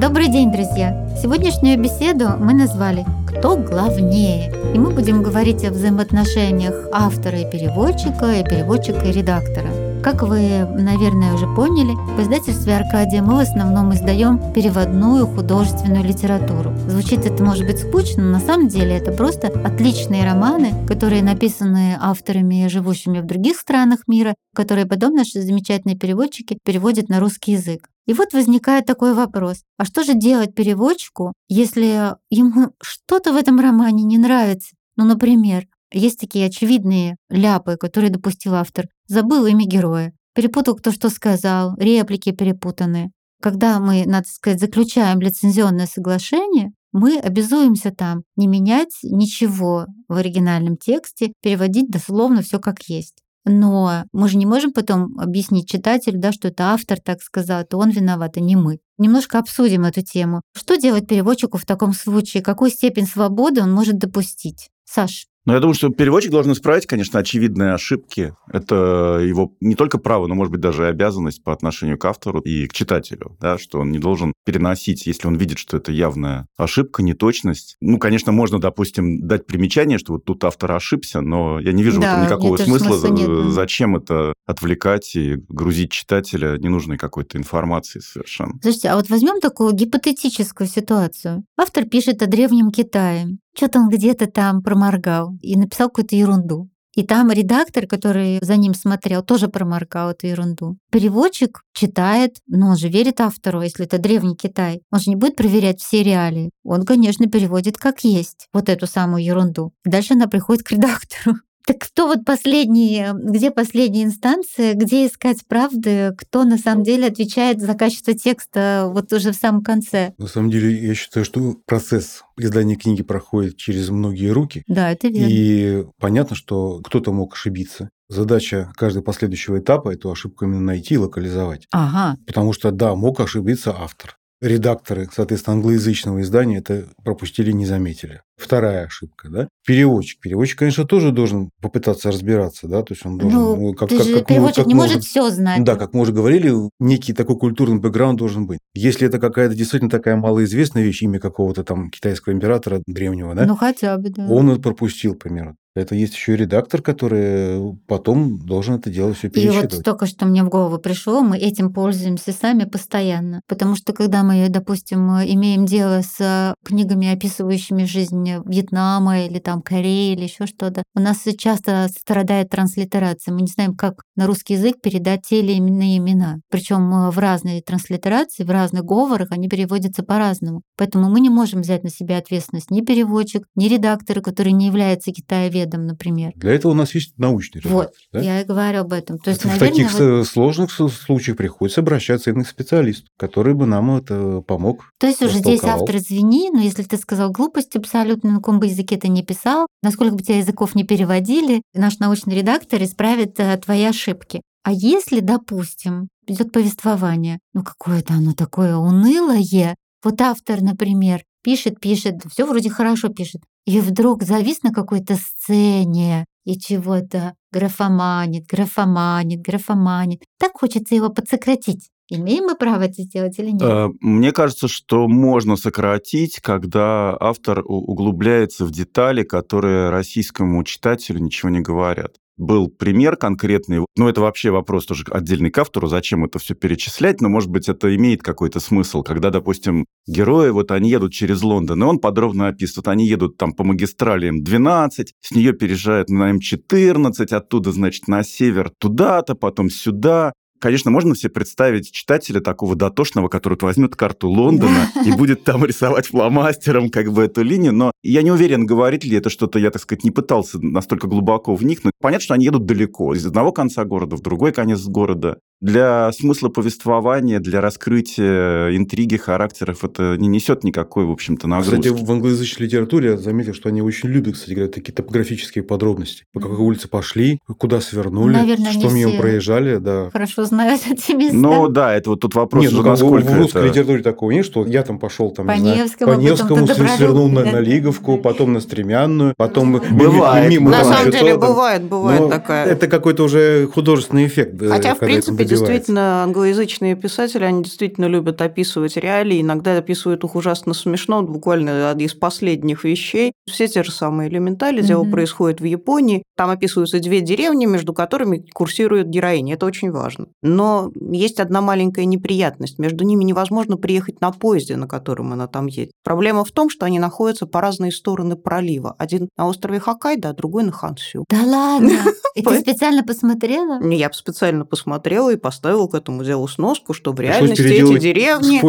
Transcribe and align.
Добрый 0.00 0.28
день, 0.28 0.52
друзья! 0.52 1.08
Сегодняшнюю 1.20 1.76
беседу 1.76 2.28
мы 2.38 2.54
назвали 2.54 3.04
«Кто 3.26 3.56
главнее?» 3.56 4.52
И 4.72 4.78
мы 4.78 4.90
будем 4.90 5.24
говорить 5.24 5.64
о 5.64 5.72
взаимоотношениях 5.72 6.86
автора 6.92 7.40
и 7.40 7.50
переводчика, 7.50 8.34
и 8.34 8.44
переводчика 8.44 9.00
и 9.06 9.10
редактора. 9.10 9.66
Как 10.02 10.22
вы, 10.22 10.64
наверное, 10.64 11.34
уже 11.34 11.46
поняли, 11.54 11.92
в 11.92 12.22
издательстве 12.22 12.76
«Аркадия» 12.76 13.20
мы 13.20 13.34
в 13.34 13.40
основном 13.40 13.92
издаем 13.92 14.52
переводную 14.54 15.26
художественную 15.26 16.04
литературу. 16.04 16.72
Звучит 16.88 17.26
это, 17.26 17.42
может 17.42 17.66
быть, 17.66 17.80
скучно, 17.80 18.22
но 18.22 18.38
на 18.38 18.40
самом 18.40 18.68
деле 18.68 18.96
это 18.96 19.12
просто 19.12 19.48
отличные 19.48 20.24
романы, 20.24 20.72
которые 20.86 21.22
написаны 21.22 21.98
авторами, 22.00 22.68
живущими 22.68 23.18
в 23.18 23.26
других 23.26 23.56
странах 23.58 24.00
мира, 24.06 24.34
которые 24.54 24.86
потом 24.86 25.14
наши 25.14 25.42
замечательные 25.42 25.98
переводчики 25.98 26.58
переводят 26.64 27.08
на 27.08 27.18
русский 27.18 27.52
язык. 27.52 27.88
И 28.06 28.14
вот 28.14 28.32
возникает 28.32 28.86
такой 28.86 29.14
вопрос. 29.14 29.62
А 29.78 29.84
что 29.84 30.04
же 30.04 30.14
делать 30.14 30.54
переводчику, 30.54 31.32
если 31.48 32.14
ему 32.30 32.70
что-то 32.80 33.32
в 33.32 33.36
этом 33.36 33.60
романе 33.60 34.04
не 34.04 34.16
нравится? 34.16 34.74
Ну, 34.96 35.04
например, 35.04 35.66
есть 35.92 36.20
такие 36.20 36.46
очевидные 36.46 37.16
ляпы, 37.30 37.76
которые 37.76 38.10
допустил 38.10 38.54
автор. 38.54 38.86
Забыл 39.08 39.46
имя 39.46 39.66
героя. 39.66 40.12
Перепутал, 40.34 40.76
кто 40.76 40.92
что 40.92 41.08
сказал, 41.08 41.74
реплики 41.78 42.30
перепутаны. 42.30 43.10
Когда 43.40 43.80
мы, 43.80 44.04
надо 44.04 44.28
сказать, 44.28 44.60
заключаем 44.60 45.20
лицензионное 45.20 45.86
соглашение, 45.86 46.72
мы 46.92 47.18
обязуемся 47.18 47.90
там 47.90 48.22
не 48.36 48.46
менять 48.46 48.98
ничего 49.02 49.86
в 50.08 50.16
оригинальном 50.16 50.76
тексте, 50.76 51.32
переводить 51.42 51.90
дословно 51.90 52.42
все 52.42 52.58
как 52.58 52.82
есть. 52.82 53.16
Но 53.44 54.04
мы 54.12 54.28
же 54.28 54.36
не 54.36 54.44
можем 54.44 54.72
потом 54.72 55.18
объяснить 55.18 55.68
читателю, 55.68 56.18
да, 56.18 56.32
что 56.32 56.48
это 56.48 56.72
автор 56.72 57.00
так 57.00 57.22
сказал, 57.22 57.64
то 57.64 57.78
он 57.78 57.90
виноват, 57.90 58.36
а 58.36 58.40
не 58.40 58.56
мы. 58.56 58.78
Немножко 58.98 59.38
обсудим 59.38 59.84
эту 59.84 60.02
тему. 60.02 60.42
Что 60.54 60.76
делать 60.76 61.06
переводчику 61.06 61.56
в 61.56 61.64
таком 61.64 61.94
случае? 61.94 62.42
Какую 62.42 62.70
степень 62.70 63.06
свободы 63.06 63.62
он 63.62 63.72
может 63.72 63.96
допустить? 63.96 64.68
Саш. 64.84 65.26
Но 65.48 65.54
я 65.54 65.60
думаю, 65.60 65.74
что 65.74 65.88
переводчик 65.88 66.30
должен 66.30 66.52
исправить, 66.52 66.84
конечно, 66.84 67.18
очевидные 67.18 67.72
ошибки. 67.72 68.34
Это 68.52 69.18
его 69.24 69.54
не 69.62 69.76
только 69.76 69.96
право, 69.96 70.26
но, 70.26 70.34
может 70.34 70.52
быть, 70.52 70.60
даже 70.60 70.82
и 70.82 70.88
обязанность 70.88 71.42
по 71.42 71.54
отношению 71.54 71.96
к 71.96 72.04
автору 72.04 72.40
и 72.40 72.66
к 72.66 72.74
читателю, 72.74 73.34
да, 73.40 73.56
что 73.56 73.80
он 73.80 73.90
не 73.90 73.98
должен 73.98 74.34
переносить, 74.44 75.06
если 75.06 75.26
он 75.26 75.36
видит, 75.36 75.58
что 75.58 75.78
это 75.78 75.90
явная 75.90 76.48
ошибка, 76.58 77.02
неточность. 77.02 77.76
Ну, 77.80 77.96
конечно, 77.96 78.30
можно, 78.30 78.60
допустим, 78.60 79.26
дать 79.26 79.46
примечание, 79.46 79.96
что 79.96 80.12
вот 80.12 80.26
тут 80.26 80.44
автор 80.44 80.72
ошибся, 80.72 81.22
но 81.22 81.58
я 81.60 81.72
не 81.72 81.82
вижу 81.82 81.98
да, 81.98 82.22
никакого 82.26 82.58
смысла. 82.58 82.98
смысла 82.98 83.08
нет. 83.08 83.50
Зачем 83.50 83.96
это 83.96 84.34
отвлекать 84.44 85.16
и 85.16 85.36
грузить 85.48 85.92
читателя 85.92 86.58
ненужной 86.58 86.98
какой-то 86.98 87.38
информации 87.38 88.00
совершенно. 88.00 88.58
Слушайте, 88.60 88.90
а 88.90 88.96
вот 88.96 89.08
возьмем 89.08 89.40
такую 89.40 89.72
гипотетическую 89.72 90.68
ситуацию. 90.68 91.44
Автор 91.56 91.86
пишет 91.86 92.22
о 92.22 92.26
древнем 92.26 92.70
Китае. 92.70 93.38
Что-то 93.58 93.80
он 93.80 93.88
где-то 93.88 94.28
там 94.28 94.62
проморгал 94.62 95.36
и 95.42 95.56
написал 95.56 95.88
какую-то 95.88 96.14
ерунду. 96.14 96.68
И 96.94 97.02
там 97.02 97.32
редактор, 97.32 97.88
который 97.88 98.38
за 98.40 98.54
ним 98.54 98.72
смотрел, 98.72 99.24
тоже 99.24 99.48
проморгал 99.48 100.12
эту 100.12 100.28
ерунду. 100.28 100.78
Переводчик 100.92 101.62
читает, 101.72 102.36
но 102.46 102.68
он 102.68 102.76
же 102.76 102.88
верит 102.88 103.20
автору, 103.20 103.62
если 103.62 103.84
это 103.84 103.98
древний 103.98 104.36
Китай. 104.36 104.82
Он 104.92 105.00
же 105.00 105.10
не 105.10 105.16
будет 105.16 105.34
проверять 105.34 105.80
все 105.80 106.04
реалии. 106.04 106.50
Он, 106.62 106.84
конечно, 106.84 107.26
переводит 107.26 107.78
как 107.78 108.04
есть 108.04 108.46
вот 108.52 108.68
эту 108.68 108.86
самую 108.86 109.24
ерунду. 109.24 109.72
Дальше 109.84 110.14
она 110.14 110.28
приходит 110.28 110.62
к 110.62 110.70
редактору. 110.70 111.38
Так 111.68 111.80
кто 111.80 112.06
вот 112.06 112.24
последний, 112.24 113.04
где 113.12 113.50
последняя 113.50 114.04
инстанция, 114.04 114.72
где 114.72 115.06
искать 115.06 115.46
правды, 115.46 116.14
кто 116.16 116.44
на 116.44 116.56
самом 116.56 116.82
деле 116.82 117.08
отвечает 117.08 117.60
за 117.60 117.74
качество 117.74 118.14
текста 118.14 118.88
вот 118.90 119.12
уже 119.12 119.32
в 119.32 119.36
самом 119.36 119.62
конце? 119.62 120.14
На 120.16 120.28
самом 120.28 120.48
деле, 120.50 120.74
я 120.74 120.94
считаю, 120.94 121.26
что 121.26 121.56
процесс 121.66 122.22
издания 122.38 122.76
книги 122.76 123.02
проходит 123.02 123.58
через 123.58 123.90
многие 123.90 124.30
руки. 124.30 124.64
Да, 124.66 124.90
это 124.90 125.08
верно. 125.08 125.28
И 125.30 125.84
понятно, 126.00 126.34
что 126.36 126.80
кто-то 126.82 127.12
мог 127.12 127.34
ошибиться. 127.34 127.90
Задача 128.08 128.72
каждого 128.74 129.04
последующего 129.04 129.58
этапа 129.58 129.90
эту 129.90 130.10
ошибку 130.10 130.46
именно 130.46 130.62
найти 130.62 130.94
и 130.94 130.98
локализовать. 130.98 131.66
Ага. 131.70 132.16
Потому 132.26 132.54
что, 132.54 132.70
да, 132.70 132.94
мог 132.94 133.20
ошибиться 133.20 133.76
автор 133.78 134.17
редакторы, 134.40 135.08
соответственно, 135.12 135.56
англоязычного 135.56 136.20
издания 136.22 136.58
это 136.58 136.88
пропустили, 137.04 137.52
не 137.52 137.66
заметили. 137.66 138.22
Вторая 138.36 138.86
ошибка, 138.86 139.28
да? 139.28 139.48
Переводчик. 139.66 140.20
Переводчик, 140.20 140.58
конечно, 140.60 140.84
тоже 140.84 141.10
должен 141.10 141.50
попытаться 141.60 142.10
разбираться, 142.10 142.68
да, 142.68 142.82
то 142.82 142.94
есть 142.94 143.04
он 143.04 143.18
должен... 143.18 143.38
Ну, 143.38 143.74
как, 143.74 143.88
как, 143.88 143.98
как, 143.98 144.26
переводчик 144.26 144.56
как 144.58 144.66
не 144.66 144.74
может, 144.74 144.96
может 144.96 145.08
все 145.08 145.30
знать. 145.30 145.64
Да, 145.64 145.76
как 145.76 145.92
мы 145.92 146.02
уже 146.02 146.12
говорили, 146.12 146.52
некий 146.78 147.12
такой 147.12 147.36
культурный 147.36 147.80
бэкграунд 147.80 148.18
должен 148.18 148.46
быть. 148.46 148.60
Если 148.74 149.08
это 149.08 149.18
какая-то 149.18 149.54
действительно 149.54 149.90
такая 149.90 150.16
малоизвестная 150.16 150.84
вещь, 150.84 151.02
имя 151.02 151.18
какого-то 151.18 151.64
там 151.64 151.90
китайского 151.90 152.32
императора 152.32 152.80
древнего, 152.86 153.34
да? 153.34 153.44
Ну, 153.44 153.56
хотя 153.56 153.96
бы, 153.98 154.10
да. 154.10 154.26
Он 154.28 154.50
это 154.50 154.60
пропустил, 154.60 155.14
к 155.14 155.22
примеру. 155.22 155.56
Это 155.78 155.94
есть 155.94 156.14
еще 156.14 156.34
и 156.34 156.36
редактор, 156.36 156.82
который 156.82 157.78
потом 157.86 158.38
должен 158.38 158.74
это 158.74 158.90
дело 158.90 159.14
все 159.14 159.28
пересчитывать. 159.28 159.72
И 159.72 159.76
вот 159.76 159.84
только 159.84 160.06
что 160.06 160.26
мне 160.26 160.42
в 160.42 160.48
голову 160.48 160.78
пришло, 160.78 161.22
мы 161.22 161.38
этим 161.38 161.72
пользуемся 161.72 162.32
сами 162.32 162.64
постоянно. 162.64 163.40
Потому 163.46 163.76
что 163.76 163.92
когда 163.92 164.22
мы, 164.22 164.48
допустим, 164.48 165.08
имеем 165.10 165.66
дело 165.66 166.02
с 166.02 166.54
книгами, 166.64 167.12
описывающими 167.12 167.84
жизнь 167.84 168.28
Вьетнама 168.44 169.26
или 169.26 169.38
там 169.38 169.62
Кореи 169.62 170.12
или 170.14 170.24
еще 170.24 170.46
что-то, 170.46 170.82
у 170.94 171.00
нас 171.00 171.18
часто 171.38 171.88
страдает 171.88 172.50
транслитерация. 172.50 173.32
Мы 173.32 173.42
не 173.42 173.48
знаем, 173.48 173.74
как 173.74 174.02
на 174.16 174.26
русский 174.26 174.54
язык 174.54 174.80
передать 174.82 175.22
те 175.28 175.40
или 175.40 175.52
иные 175.52 175.98
имена. 175.98 176.38
Причем 176.50 177.10
в 177.10 177.18
разные 177.18 177.62
транслитерации, 177.62 178.44
в 178.44 178.50
разных 178.50 178.84
говорах 178.84 179.28
они 179.30 179.48
переводятся 179.48 180.02
по-разному. 180.02 180.62
Поэтому 180.76 181.08
мы 181.10 181.20
не 181.20 181.30
можем 181.30 181.60
взять 181.60 181.84
на 181.84 181.90
себя 181.90 182.18
ответственность 182.18 182.70
ни 182.70 182.80
переводчик, 182.80 183.44
ни 183.54 183.68
редактор, 183.68 184.20
который 184.20 184.52
не 184.52 184.66
является 184.66 185.12
китаеведом, 185.12 185.67
исследом, 185.68 185.86
например. 185.86 186.32
Для 186.36 186.52
этого 186.52 186.72
у 186.72 186.74
нас 186.74 186.94
есть 186.94 187.18
научный 187.18 187.60
редактор. 187.60 187.72
Вот, 187.72 187.92
да? 188.12 188.20
я 188.20 188.40
и 188.40 188.44
говорю 188.44 188.80
об 188.80 188.92
этом. 188.92 189.18
То 189.18 189.30
есть, 189.30 189.42
в 189.42 189.46
наверное, 189.46 189.68
таких 189.68 189.98
вот... 189.98 190.26
сложных 190.26 190.70
случаях 190.70 191.36
приходится 191.36 191.80
обращаться 191.80 192.30
именно 192.30 192.44
к 192.44 192.48
специалисту, 192.48 193.08
который 193.16 193.54
бы 193.54 193.66
нам 193.66 193.96
это 193.96 194.40
помог. 194.40 194.90
То 194.98 195.06
есть 195.06 195.22
уже 195.22 195.38
здесь 195.38 195.64
автор, 195.64 195.96
извини, 195.96 196.50
но 196.50 196.60
если 196.60 196.82
ты 196.82 196.96
сказал 196.96 197.30
глупость 197.30 197.76
абсолютно, 197.76 198.30
на 198.30 198.36
каком 198.36 198.60
бы 198.60 198.66
языке 198.66 198.96
ты 198.96 199.08
не 199.08 199.22
писал, 199.22 199.66
насколько 199.82 200.16
бы 200.16 200.22
тебя 200.22 200.38
языков 200.38 200.74
не 200.74 200.84
переводили, 200.84 201.62
наш 201.74 201.98
научный 201.98 202.36
редактор 202.36 202.82
исправит 202.82 203.38
э, 203.38 203.56
твои 203.58 203.84
ошибки. 203.84 204.42
А 204.64 204.72
если, 204.72 205.20
допустим, 205.20 206.08
идет 206.26 206.52
повествование, 206.52 207.38
ну 207.54 207.62
какое-то 207.62 208.14
оно 208.14 208.34
такое 208.34 208.76
унылое, 208.76 209.76
вот 210.04 210.20
автор, 210.20 210.60
например, 210.60 211.22
пишет, 211.42 211.80
пишет, 211.80 212.16
все 212.30 212.46
вроде 212.46 212.70
хорошо 212.70 213.08
пишет, 213.08 213.40
и 213.68 213.80
вдруг 213.80 214.22
завис 214.22 214.62
на 214.62 214.72
какой-то 214.72 215.16
сцене 215.16 216.24
и 216.46 216.58
чего-то 216.58 217.34
графоманит, 217.52 218.46
графоманит, 218.46 219.42
графоманит. 219.42 220.22
Так 220.38 220.52
хочется 220.54 220.94
его 220.94 221.10
подсократить. 221.10 221.90
Имеем 222.08 222.44
мы 222.44 222.56
право 222.56 222.84
это 222.84 223.02
сделать 223.02 223.38
или 223.38 223.50
нет? 223.50 223.62
Э, 223.62 223.88
мне 224.00 224.32
кажется, 224.32 224.68
что 224.68 225.06
можно 225.06 225.56
сократить, 225.56 226.40
когда 226.40 227.14
автор 227.20 227.62
углубляется 227.62 228.64
в 228.64 228.70
детали, 228.70 229.22
которые 229.22 229.90
российскому 229.90 230.64
читателю 230.64 231.18
ничего 231.20 231.50
не 231.50 231.60
говорят 231.60 232.14
был 232.38 232.68
пример 232.68 233.16
конкретный. 233.16 233.84
Ну, 233.96 234.08
это 234.08 234.20
вообще 234.20 234.50
вопрос 234.50 234.86
тоже 234.86 235.04
отдельный 235.10 235.50
к 235.50 235.58
автору, 235.58 235.88
зачем 235.88 236.24
это 236.24 236.38
все 236.38 236.54
перечислять, 236.54 237.20
но, 237.20 237.28
может 237.28 237.50
быть, 237.50 237.68
это 237.68 237.94
имеет 237.94 238.22
какой-то 238.22 238.60
смысл, 238.60 239.02
когда, 239.02 239.30
допустим, 239.30 239.86
герои, 240.06 240.50
вот 240.50 240.70
они 240.70 240.90
едут 240.90 241.12
через 241.12 241.42
Лондон, 241.42 241.82
и 241.82 241.86
он 241.86 241.98
подробно 241.98 242.48
описывает, 242.48 242.88
они 242.88 243.06
едут 243.06 243.36
там 243.36 243.52
по 243.52 243.64
магистрали 243.64 244.30
М12, 244.30 245.06
с 245.20 245.30
нее 245.32 245.52
переезжают 245.52 246.08
на 246.08 246.32
М14, 246.32 247.26
оттуда, 247.34 247.72
значит, 247.72 248.08
на 248.08 248.22
север 248.22 248.70
туда-то, 248.78 249.34
потом 249.34 249.68
сюда, 249.68 250.32
Конечно, 250.58 250.90
можно 250.90 251.14
себе 251.14 251.30
представить 251.30 251.92
читателя 251.92 252.40
такого 252.40 252.74
дотошного, 252.74 253.28
который 253.28 253.58
возьмет 253.60 253.94
карту 253.96 254.28
Лондона 254.28 254.90
и 255.04 255.12
будет 255.12 255.44
там 255.44 255.64
рисовать 255.64 256.06
фломастером 256.06 256.90
как 256.90 257.12
бы 257.12 257.24
эту 257.24 257.42
линию, 257.42 257.72
но 257.72 257.92
я 258.02 258.22
не 258.22 258.30
уверен, 258.30 258.66
говорит 258.66 259.04
ли 259.04 259.16
это 259.16 259.30
что-то, 259.30 259.58
я, 259.58 259.70
так 259.70 259.82
сказать, 259.82 260.04
не 260.04 260.10
пытался 260.10 260.58
настолько 260.60 261.06
глубоко 261.06 261.54
вникнуть. 261.54 261.92
Понятно, 262.00 262.24
что 262.24 262.34
они 262.34 262.46
едут 262.46 262.66
далеко, 262.66 263.14
из 263.14 263.24
одного 263.26 263.52
конца 263.52 263.84
города 263.84 264.16
в 264.16 264.20
другой 264.20 264.52
конец 264.52 264.84
города 264.84 265.38
для 265.60 266.10
смысла 266.12 266.48
повествования, 266.48 267.40
для 267.40 267.60
раскрытия 267.60 268.76
интриги, 268.76 269.16
характеров 269.16 269.84
это 269.84 270.16
не 270.16 270.28
несет 270.28 270.62
никакой, 270.62 271.04
в 271.04 271.10
общем-то, 271.10 271.48
нагрузки. 271.48 271.88
Кстати, 271.88 272.04
в 272.04 272.10
англоязычной 272.10 272.66
литературе 272.66 273.10
я 273.10 273.16
заметил, 273.16 273.54
что 273.54 273.68
они 273.68 273.82
очень 273.82 274.08
любят, 274.08 274.34
кстати 274.34 274.54
говоря, 274.54 274.70
такие 274.70 274.92
топографические 274.92 275.64
подробности. 275.64 276.24
По 276.32 276.40
какой 276.40 276.58
улице 276.58 276.88
пошли, 276.88 277.40
куда 277.58 277.80
свернули, 277.80 278.34
Наверное, 278.34 278.72
что 278.72 278.90
мимо 278.90 279.18
проезжали. 279.18 279.78
Да. 279.78 280.10
Хорошо 280.10 280.44
знают 280.44 280.82
эти 280.88 281.12
места. 281.12 281.36
Ну 281.36 281.68
да, 281.68 281.94
это 281.94 282.10
вот 282.10 282.20
тут 282.20 282.34
вопрос, 282.34 282.64
нет, 282.64 282.72
ну, 282.72 282.82
насколько 282.82 283.28
в, 283.28 283.36
русской 283.36 283.58
это... 283.58 283.66
литературе 283.66 284.02
такого 284.02 284.30
нет, 284.30 284.44
что 284.44 284.64
я 284.64 284.82
там 284.82 284.98
пошел 284.98 285.30
там, 285.30 285.46
по 285.46 285.52
Невскому, 285.52 286.14
по 286.14 286.18
Невскому 286.18 286.66
свернул 286.66 287.28
на, 287.28 287.44
на 287.44 287.60
Лиговку, 287.60 288.18
потом 288.18 288.52
на 288.52 288.60
Стремянную, 288.60 289.34
потом 289.36 289.80
бывает. 289.90 290.50
мимо. 290.50 290.70
На 290.70 290.84
самом 290.84 291.10
деле 291.10 291.36
бывает, 291.36 291.82
бывает 291.82 292.30
такая. 292.30 292.66
Это 292.66 292.86
какой-то 292.86 293.24
уже 293.24 293.66
художественный 293.66 294.26
эффект. 294.26 294.54
Хотя, 294.68 294.94
в 294.94 294.98
принципе, 294.98 295.47
действительно, 295.48 296.22
англоязычные 296.22 296.96
писатели, 296.96 297.44
они 297.44 297.62
действительно 297.62 298.06
любят 298.06 298.40
описывать 298.42 298.96
реалии, 298.96 299.40
иногда 299.40 299.76
описывают 299.76 300.24
их 300.24 300.34
ужасно 300.34 300.74
смешно, 300.74 301.22
буквально 301.22 301.92
из 301.98 302.14
последних 302.14 302.84
вещей. 302.84 303.32
Все 303.46 303.68
те 303.68 303.82
же 303.82 303.92
самые 303.92 304.28
элементали, 304.28 304.82
дело 304.82 305.04
mm-hmm. 305.04 305.10
происходит 305.10 305.60
в 305.60 305.64
Японии, 305.64 306.22
там 306.36 306.50
описываются 306.50 307.00
две 307.00 307.20
деревни, 307.20 307.66
между 307.66 307.92
которыми 307.92 308.44
курсируют 308.52 309.08
героини, 309.08 309.54
это 309.54 309.66
очень 309.66 309.90
важно. 309.90 310.26
Но 310.42 310.92
есть 311.00 311.40
одна 311.40 311.60
маленькая 311.60 312.04
неприятность, 312.04 312.78
между 312.78 313.04
ними 313.04 313.24
невозможно 313.24 313.76
приехать 313.76 314.20
на 314.20 314.32
поезде, 314.32 314.76
на 314.76 314.86
котором 314.86 315.32
она 315.32 315.46
там 315.46 315.66
едет. 315.66 315.92
Проблема 316.04 316.44
в 316.44 316.52
том, 316.52 316.70
что 316.70 316.86
они 316.86 316.98
находятся 316.98 317.46
по 317.46 317.60
разные 317.60 317.92
стороны 317.92 318.36
пролива. 318.36 318.94
Один 318.98 319.28
на 319.36 319.48
острове 319.48 319.80
Хоккайдо, 319.80 320.30
а 320.30 320.32
другой 320.32 320.64
на 320.64 320.72
Хансю. 320.72 321.24
Да 321.28 321.42
ладно? 321.42 321.92
И 322.34 322.42
ты 322.42 322.60
специально 322.60 323.02
посмотрела? 323.02 323.82
Я 323.82 324.12
специально 324.12 324.64
посмотрела 324.64 325.30
и 325.30 325.36
поставила 325.38 325.86
к 325.86 325.94
этому 325.94 326.24
делу 326.24 326.48
сноску, 326.48 326.92
что 326.92 327.12
в 327.12 327.20
реальности 327.20 327.62
эти 327.62 327.98
деревни 327.98 328.60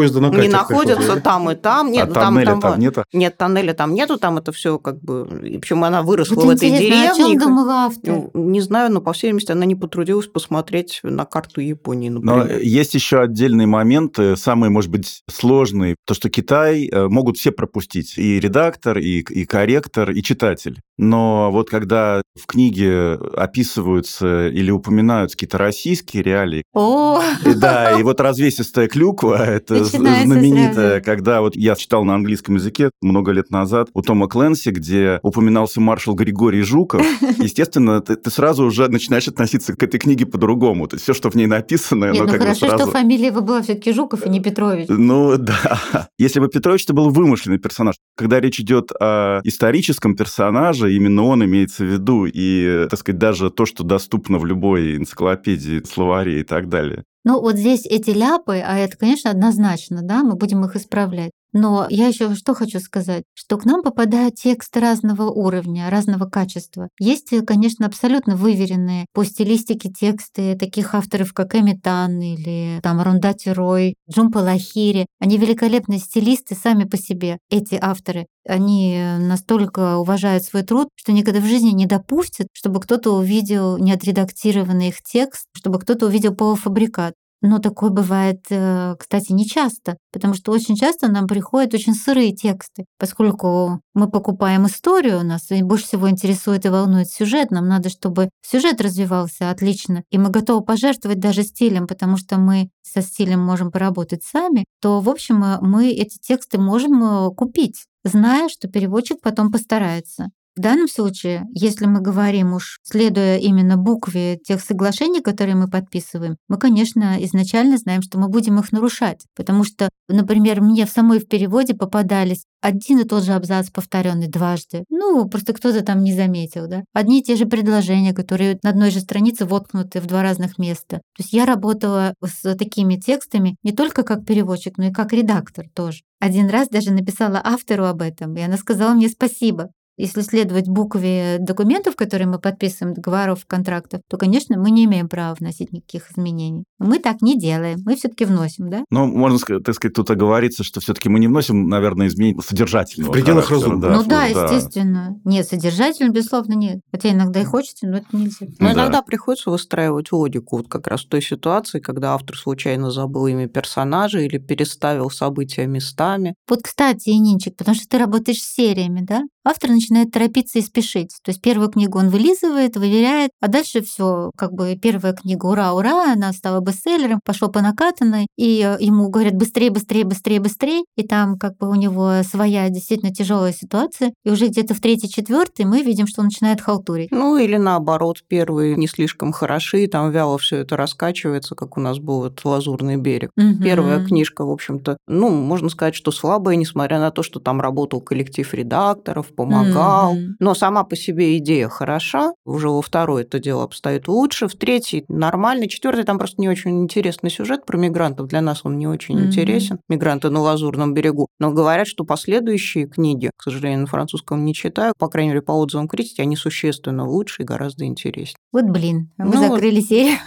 не 0.41 0.47
находятся 0.47 1.19
там 1.19 1.49
и 1.51 1.55
там. 1.55 1.91
Нет, 1.91 2.05
а 2.05 2.07
ну, 2.07 2.13
там, 2.13 2.43
там, 2.43 2.61
там 2.61 2.79
нет? 2.79 2.97
Нет, 3.13 3.37
тоннеля 3.37 3.73
там 3.73 3.93
нету, 3.93 4.17
там 4.17 4.37
это 4.37 4.51
все 4.51 4.77
как 4.79 5.01
бы... 5.01 5.25
Причем 5.61 5.83
она 5.83 6.01
выросла 6.01 6.41
в 6.41 6.49
этой 6.49 6.69
деревне. 6.69 7.11
о 7.11 7.15
чем 7.15 7.37
думал 7.37 7.69
автор? 7.69 8.29
Ну, 8.33 8.49
не 8.49 8.61
знаю, 8.61 8.91
но, 8.91 9.01
по 9.01 9.13
всей 9.13 9.27
видимости, 9.27 9.51
она 9.51 9.65
не 9.65 9.75
потрудилась 9.75 10.27
посмотреть 10.27 10.99
на 11.03 11.25
карту 11.25 11.61
Японии, 11.61 12.09
например. 12.09 12.45
Но 12.47 12.53
есть 12.53 12.93
еще 12.93 13.19
отдельные 13.21 13.67
моменты, 13.67 14.35
самые, 14.35 14.69
может 14.69 14.91
быть, 14.91 15.23
сложные. 15.29 15.95
То, 16.05 16.13
что 16.13 16.29
Китай 16.29 16.87
э, 16.87 17.07
могут 17.07 17.37
все 17.37 17.51
пропустить. 17.51 18.17
И 18.17 18.39
редактор, 18.39 18.97
и, 18.97 19.19
и 19.21 19.45
корректор, 19.45 20.11
и 20.11 20.21
читатель. 20.21 20.79
Но 20.99 21.49
вот 21.49 21.69
когда 21.69 22.21
в 22.37 22.45
книге 22.45 23.13
описываются 23.13 24.49
или 24.49 24.69
упоминаются 24.69 25.37
какие-то 25.37 25.57
российские 25.57 26.23
реалии. 26.23 26.63
О! 26.73 27.21
И, 27.45 27.53
да, 27.53 27.97
и 27.97 28.03
вот 28.03 28.19
развесистая 28.19 28.89
клюква, 28.89 29.37
это 29.37 29.85
знаменитая, 29.85 30.99
когда 30.99 31.39
вот 31.39 31.55
я 31.55 31.75
читал 31.75 32.03
на 32.03 32.15
английском 32.15 32.55
языке 32.55 32.91
много 33.01 33.31
лет 33.31 33.49
назад 33.49 33.87
у 33.93 34.01
Тома 34.01 34.27
Кленси, 34.27 34.69
где 34.69 35.21
упоминался 35.23 35.79
маршал 35.79 36.15
Григорий 36.15 36.63
Жуков. 36.63 37.01
Естественно, 37.37 38.01
ты, 38.01 38.17
ты 38.17 38.29
сразу 38.29 38.65
уже 38.65 38.89
начинаешь 38.89 39.29
относиться 39.29 39.75
к 39.75 39.81
этой 39.81 40.01
книге 40.01 40.25
по-другому. 40.25 40.87
То 40.87 40.95
есть 40.95 41.03
все, 41.03 41.13
что 41.13 41.31
в 41.31 41.35
ней 41.35 41.47
написано, 41.47 42.05
Нет, 42.05 42.15
оно 42.15 42.25
ну 42.25 42.31
как 42.31 42.41
хорошо, 42.41 42.65
бы 42.65 42.67
сразу... 42.71 42.83
что 42.83 42.91
фамилия 42.91 43.27
его 43.27 43.39
была 43.39 43.61
все-таки 43.61 43.93
Жуков 43.93 44.25
и 44.25 44.29
не 44.29 44.41
Петрович. 44.41 44.87
Ну 44.89 45.37
да. 45.37 46.09
Если 46.17 46.41
бы 46.41 46.49
Петрович, 46.49 46.83
это 46.83 46.93
был 46.93 47.09
вымышленный 47.09 47.57
персонаж. 47.57 47.95
Когда 48.17 48.41
речь 48.41 48.59
идет 48.59 48.91
о 48.99 49.39
историческом 49.45 50.17
персонаже, 50.17 50.88
именно 50.89 51.23
он 51.23 51.43
имеется 51.45 51.83
в 51.83 51.87
виду. 51.87 52.25
И, 52.25 52.87
так 52.89 52.99
сказать, 52.99 53.19
даже 53.19 53.49
то, 53.49 53.65
что 53.65 53.83
доступно 53.83 54.37
в 54.37 54.45
любой 54.45 54.97
энциклопедии, 54.97 55.83
словаре 55.83 56.41
и 56.41 56.43
так 56.43 56.69
далее. 56.69 57.03
Ну, 57.23 57.39
вот 57.41 57.57
здесь 57.57 57.85
эти 57.85 58.11
ляпы, 58.11 58.61
а 58.65 58.77
это, 58.77 58.97
конечно, 58.97 59.29
однозначно, 59.29 60.01
да, 60.01 60.23
мы 60.23 60.35
будем 60.35 60.63
их 60.65 60.75
исправлять. 60.75 61.31
Но 61.51 61.87
я 61.89 62.07
еще 62.07 62.35
что 62.35 62.53
хочу 62.53 62.79
сказать, 62.79 63.23
что 63.33 63.57
к 63.57 63.65
нам 63.65 63.81
попадают 63.81 64.35
тексты 64.35 64.79
разного 64.79 65.29
уровня, 65.29 65.89
разного 65.89 66.25
качества. 66.25 66.89
Есть, 66.99 67.33
конечно, 67.45 67.85
абсолютно 67.85 68.35
выверенные 68.35 69.05
по 69.13 69.23
стилистике 69.23 69.89
тексты 69.89 70.55
таких 70.55 70.93
авторов, 70.93 71.33
как 71.33 71.55
Эми 71.55 71.73
Тан 71.73 72.19
или 72.21 72.79
там 72.83 73.01
Рундати 73.01 73.49
Рой, 73.49 73.95
Джумпа 74.09 74.39
Лахири. 74.39 75.07
Они 75.19 75.37
великолепные 75.37 75.99
стилисты 75.99 76.55
сами 76.55 76.83
по 76.83 76.97
себе, 76.97 77.39
эти 77.49 77.77
авторы. 77.81 78.27
Они 78.47 78.99
настолько 79.19 79.97
уважают 79.97 80.43
свой 80.43 80.63
труд, 80.63 80.89
что 80.95 81.11
никогда 81.11 81.39
в 81.39 81.45
жизни 81.45 81.69
не 81.69 81.85
допустят, 81.85 82.47
чтобы 82.53 82.79
кто-то 82.79 83.15
увидел 83.15 83.77
неотредактированный 83.77 84.89
их 84.89 85.01
текст, 85.03 85.45
чтобы 85.55 85.79
кто-то 85.79 86.07
увидел 86.07 86.35
полуфабрикат. 86.35 87.13
Но 87.41 87.59
такое 87.59 87.89
бывает, 87.89 88.45
э, 88.49 88.95
кстати, 88.99 89.31
не 89.31 89.45
часто, 89.45 89.97
потому 90.11 90.33
что 90.33 90.51
очень 90.51 90.75
часто 90.75 91.09
нам 91.09 91.25
приходят 91.25 91.73
очень 91.73 91.93
сырые 91.93 92.33
тексты. 92.33 92.85
Поскольку 92.97 93.79
мы 93.93 94.09
покупаем 94.09 94.65
историю, 94.65 95.23
нас 95.23 95.47
больше 95.61 95.85
всего 95.85 96.09
интересует 96.09 96.65
и 96.65 96.69
волнует 96.69 97.09
сюжет, 97.09 97.51
нам 97.51 97.67
надо, 97.67 97.89
чтобы 97.89 98.29
сюжет 98.41 98.81
развивался 98.81 99.49
отлично, 99.51 100.03
и 100.11 100.17
мы 100.17 100.29
готовы 100.29 100.65
пожертвовать 100.65 101.19
даже 101.19 101.43
стилем, 101.43 101.87
потому 101.87 102.17
что 102.17 102.37
мы 102.37 102.69
со 102.83 103.01
стилем 103.01 103.39
можем 103.39 103.71
поработать 103.71 104.23
сами, 104.23 104.65
то, 104.81 104.99
в 104.99 105.09
общем, 105.09 105.43
э, 105.43 105.59
мы 105.61 105.91
эти 105.91 106.17
тексты 106.19 106.57
можем 106.57 107.01
э, 107.03 107.29
купить 107.33 107.85
зная, 108.03 108.49
что 108.49 108.67
переводчик 108.67 109.21
потом 109.21 109.51
постарается. 109.51 110.29
В 110.59 110.61
данном 110.61 110.89
случае, 110.89 111.45
если 111.53 111.85
мы 111.85 112.01
говорим 112.01 112.53
уж, 112.53 112.79
следуя 112.83 113.37
именно 113.37 113.77
букве 113.77 114.35
тех 114.35 114.59
соглашений, 114.59 115.21
которые 115.21 115.55
мы 115.55 115.69
подписываем, 115.69 116.35
мы, 116.49 116.57
конечно, 116.57 117.15
изначально 117.23 117.77
знаем, 117.77 118.01
что 118.01 118.19
мы 118.19 118.27
будем 118.27 118.59
их 118.59 118.73
нарушать. 118.73 119.23
Потому 119.37 119.63
что, 119.63 119.87
например, 120.09 120.59
мне 120.59 120.85
в 120.85 120.89
самой 120.89 121.19
в 121.21 121.29
переводе 121.29 121.75
попадались 121.75 122.43
один 122.59 122.99
и 122.99 123.05
тот 123.05 123.23
же 123.23 123.35
абзац, 123.35 123.69
повторенный 123.69 124.27
дважды. 124.27 124.83
Ну, 124.89 125.29
просто 125.29 125.53
кто-то 125.53 125.81
там 125.81 126.03
не 126.03 126.13
заметил, 126.13 126.67
да. 126.67 126.83
Одни 126.91 127.21
и 127.21 127.23
те 127.23 127.37
же 127.37 127.45
предложения, 127.45 128.13
которые 128.13 128.59
на 128.61 128.71
одной 128.71 128.91
же 128.91 128.99
странице 128.99 129.45
воткнуты 129.45 130.01
в 130.01 130.07
два 130.07 130.23
разных 130.23 130.57
места. 130.57 130.97
То 130.97 131.23
есть 131.23 131.31
я 131.31 131.45
работала 131.45 132.15
с 132.21 132.53
такими 132.57 132.97
текстами 132.97 133.55
не 133.63 133.71
только 133.71 134.03
как 134.03 134.25
переводчик, 134.25 134.77
но 134.77 134.87
и 134.87 134.91
как 134.91 135.13
редактор 135.13 135.67
тоже. 135.73 136.01
Один 136.19 136.49
раз 136.49 136.67
даже 136.67 136.91
написала 136.91 137.39
автору 137.41 137.85
об 137.85 138.01
этом, 138.01 138.35
и 138.35 138.41
она 138.41 138.57
сказала 138.57 138.93
мне 138.93 139.07
спасибо. 139.07 139.69
Если 139.99 140.21
следовать 140.21 140.69
букве 140.69 141.39
документов, 141.41 141.97
которые 141.97 142.25
мы 142.25 142.39
подписываем, 142.39 142.93
договоров, 142.93 143.45
контрактов, 143.45 143.99
то, 144.09 144.15
конечно, 144.15 144.57
мы 144.57 144.71
не 144.71 144.85
имеем 144.85 145.09
права 145.09 145.35
вносить 145.37 145.73
никаких 145.73 146.09
изменений. 146.09 146.63
Мы 146.79 146.99
так 146.99 147.21
не 147.21 147.37
делаем, 147.37 147.79
мы 147.85 147.97
все-таки 147.97 148.23
вносим, 148.23 148.69
да? 148.69 148.85
Ну, 148.91 149.07
можно 149.07 149.37
сказать, 149.37 149.63
так 149.63 149.75
сказать, 149.75 149.93
тут 149.93 150.09
оговориться, 150.09 150.63
что 150.63 150.79
все-таки 150.79 151.09
мы 151.09 151.19
не 151.19 151.27
вносим, 151.27 151.67
наверное, 151.67 152.07
изменений 152.07 152.39
содержательного. 152.41 153.09
В 153.09 153.13
пределах 153.13 153.51
разумного. 153.51 153.81
Да, 153.81 154.01
ну 154.01 154.03
да, 154.07 154.25
естественно. 154.27 155.19
Нет, 155.25 155.45
содержательно, 155.45 156.11
безусловно, 156.13 156.53
нет. 156.53 156.79
Хотя 156.93 157.11
иногда 157.11 157.41
и 157.41 157.43
хочется, 157.43 157.85
но 157.85 157.97
это 157.97 158.07
нельзя. 158.13 158.47
Но 158.57 158.67
да. 158.67 158.73
иногда 158.73 159.01
приходится 159.01 159.49
выстраивать 159.49 160.13
логику. 160.13 160.59
Вот 160.59 160.69
как 160.69 160.87
раз 160.87 161.03
в 161.03 161.09
той 161.09 161.21
ситуации, 161.21 161.81
когда 161.81 162.13
автор 162.13 162.37
случайно 162.37 162.89
забыл 162.89 163.27
имя 163.27 163.49
персонажа 163.49 164.19
или 164.19 164.37
переставил 164.37 165.09
события 165.09 165.67
местами. 165.67 166.35
Вот, 166.47 166.61
кстати, 166.63 167.09
Нинчик, 167.09 167.57
потому 167.57 167.75
что 167.75 167.85
ты 167.89 167.97
работаешь 167.97 168.41
с 168.41 168.53
сериями, 168.53 169.01
да? 169.01 169.23
автор 169.49 169.71
начинает 169.71 169.88
торопиться 170.11 170.59
и 170.59 170.61
спешить. 170.61 171.17
То 171.23 171.31
есть 171.31 171.41
первую 171.41 171.69
книгу 171.69 171.97
он 171.99 172.09
вылизывает, 172.09 172.75
выверяет, 172.75 173.31
а 173.41 173.47
дальше 173.47 173.81
все, 173.81 174.31
как 174.37 174.53
бы 174.53 174.77
первая 174.81 175.13
книга, 175.13 175.45
ура, 175.45 175.73
ура, 175.73 176.13
она 176.13 176.33
стала 176.33 176.61
бестселлером, 176.61 177.19
пошел 177.23 177.49
по 177.49 177.61
накатанной, 177.61 178.27
и 178.37 178.61
э, 178.61 178.77
ему 178.83 179.09
говорят 179.09 179.35
быстрее, 179.35 179.69
быстрее, 179.69 180.05
быстрее, 180.05 180.39
быстрее, 180.39 180.83
и 180.95 181.05
там 181.05 181.37
как 181.37 181.57
бы 181.57 181.69
у 181.69 181.75
него 181.75 182.21
своя 182.23 182.69
действительно 182.69 183.13
тяжелая 183.13 183.53
ситуация, 183.53 184.13
и 184.23 184.29
уже 184.29 184.47
где-то 184.47 184.73
в 184.73 184.81
третьей, 184.81 185.09
четвертой 185.09 185.65
мы 185.65 185.81
видим, 185.81 186.07
что 186.07 186.21
он 186.21 186.27
начинает 186.27 186.61
халтурить. 186.61 187.11
Ну 187.11 187.37
или 187.37 187.57
наоборот, 187.57 188.23
первые 188.27 188.75
не 188.75 188.87
слишком 188.87 189.31
хороши, 189.31 189.87
там 189.87 190.11
вяло 190.11 190.37
все 190.37 190.57
это 190.57 190.77
раскачивается, 190.77 191.55
как 191.55 191.77
у 191.77 191.81
нас 191.81 191.99
был 191.99 192.21
вот 192.21 192.43
«Лазурный 192.43 192.97
берег». 192.97 193.31
Угу. 193.37 193.63
Первая 193.63 194.05
книжка, 194.05 194.45
в 194.45 194.51
общем-то, 194.51 194.97
ну, 195.07 195.29
можно 195.29 195.69
сказать, 195.69 195.95
что 195.95 196.11
слабая, 196.11 196.55
несмотря 196.55 196.99
на 196.99 197.11
то, 197.11 197.23
что 197.23 197.39
там 197.39 197.61
работал 197.61 198.01
коллектив 198.01 198.53
редакторов, 198.53 199.27
помогал. 199.35 199.78
Mm-hmm. 199.79 200.27
Но 200.39 200.53
сама 200.53 200.83
по 200.83 200.95
себе 200.95 201.37
идея 201.37 201.69
хороша. 201.69 202.33
Уже 202.45 202.69
во 202.69 202.81
второй 202.81 203.23
это 203.23 203.39
дело 203.39 203.63
обстоит 203.63 204.07
лучше. 204.07 204.47
В 204.47 204.55
третий 204.55 205.05
нормальный. 205.07 205.67
Четвертый 205.67 206.03
там 206.03 206.17
просто 206.17 206.41
не 206.41 206.49
очень 206.49 206.81
интересный 206.81 207.29
сюжет 207.29 207.65
про 207.65 207.77
мигрантов. 207.77 208.27
Для 208.27 208.41
нас 208.41 208.61
он 208.63 208.77
не 208.77 208.87
очень 208.87 209.17
mm-hmm. 209.17 209.25
интересен. 209.25 209.79
Мигранты 209.87 210.29
на 210.29 210.41
Лазурном 210.41 210.93
берегу. 210.93 211.27
Но 211.39 211.51
говорят, 211.51 211.87
что 211.87 212.03
последующие 212.03 212.87
книги, 212.87 213.31
к 213.35 213.43
сожалению, 213.43 213.81
на 213.81 213.87
французском 213.87 214.45
не 214.45 214.53
читаю, 214.53 214.93
по 214.97 215.07
крайней 215.07 215.29
мере, 215.29 215.41
по 215.41 215.53
отзывам 215.53 215.87
критики, 215.87 216.21
они 216.21 216.35
существенно 216.35 217.07
лучше 217.07 217.43
и 217.43 217.45
гораздо 217.45 217.85
интереснее. 217.85 218.35
Вот 218.51 218.65
блин, 218.65 219.11
мы 219.17 219.35
ну, 219.35 219.49
закрыли 219.49 219.79
серию. 219.79 220.17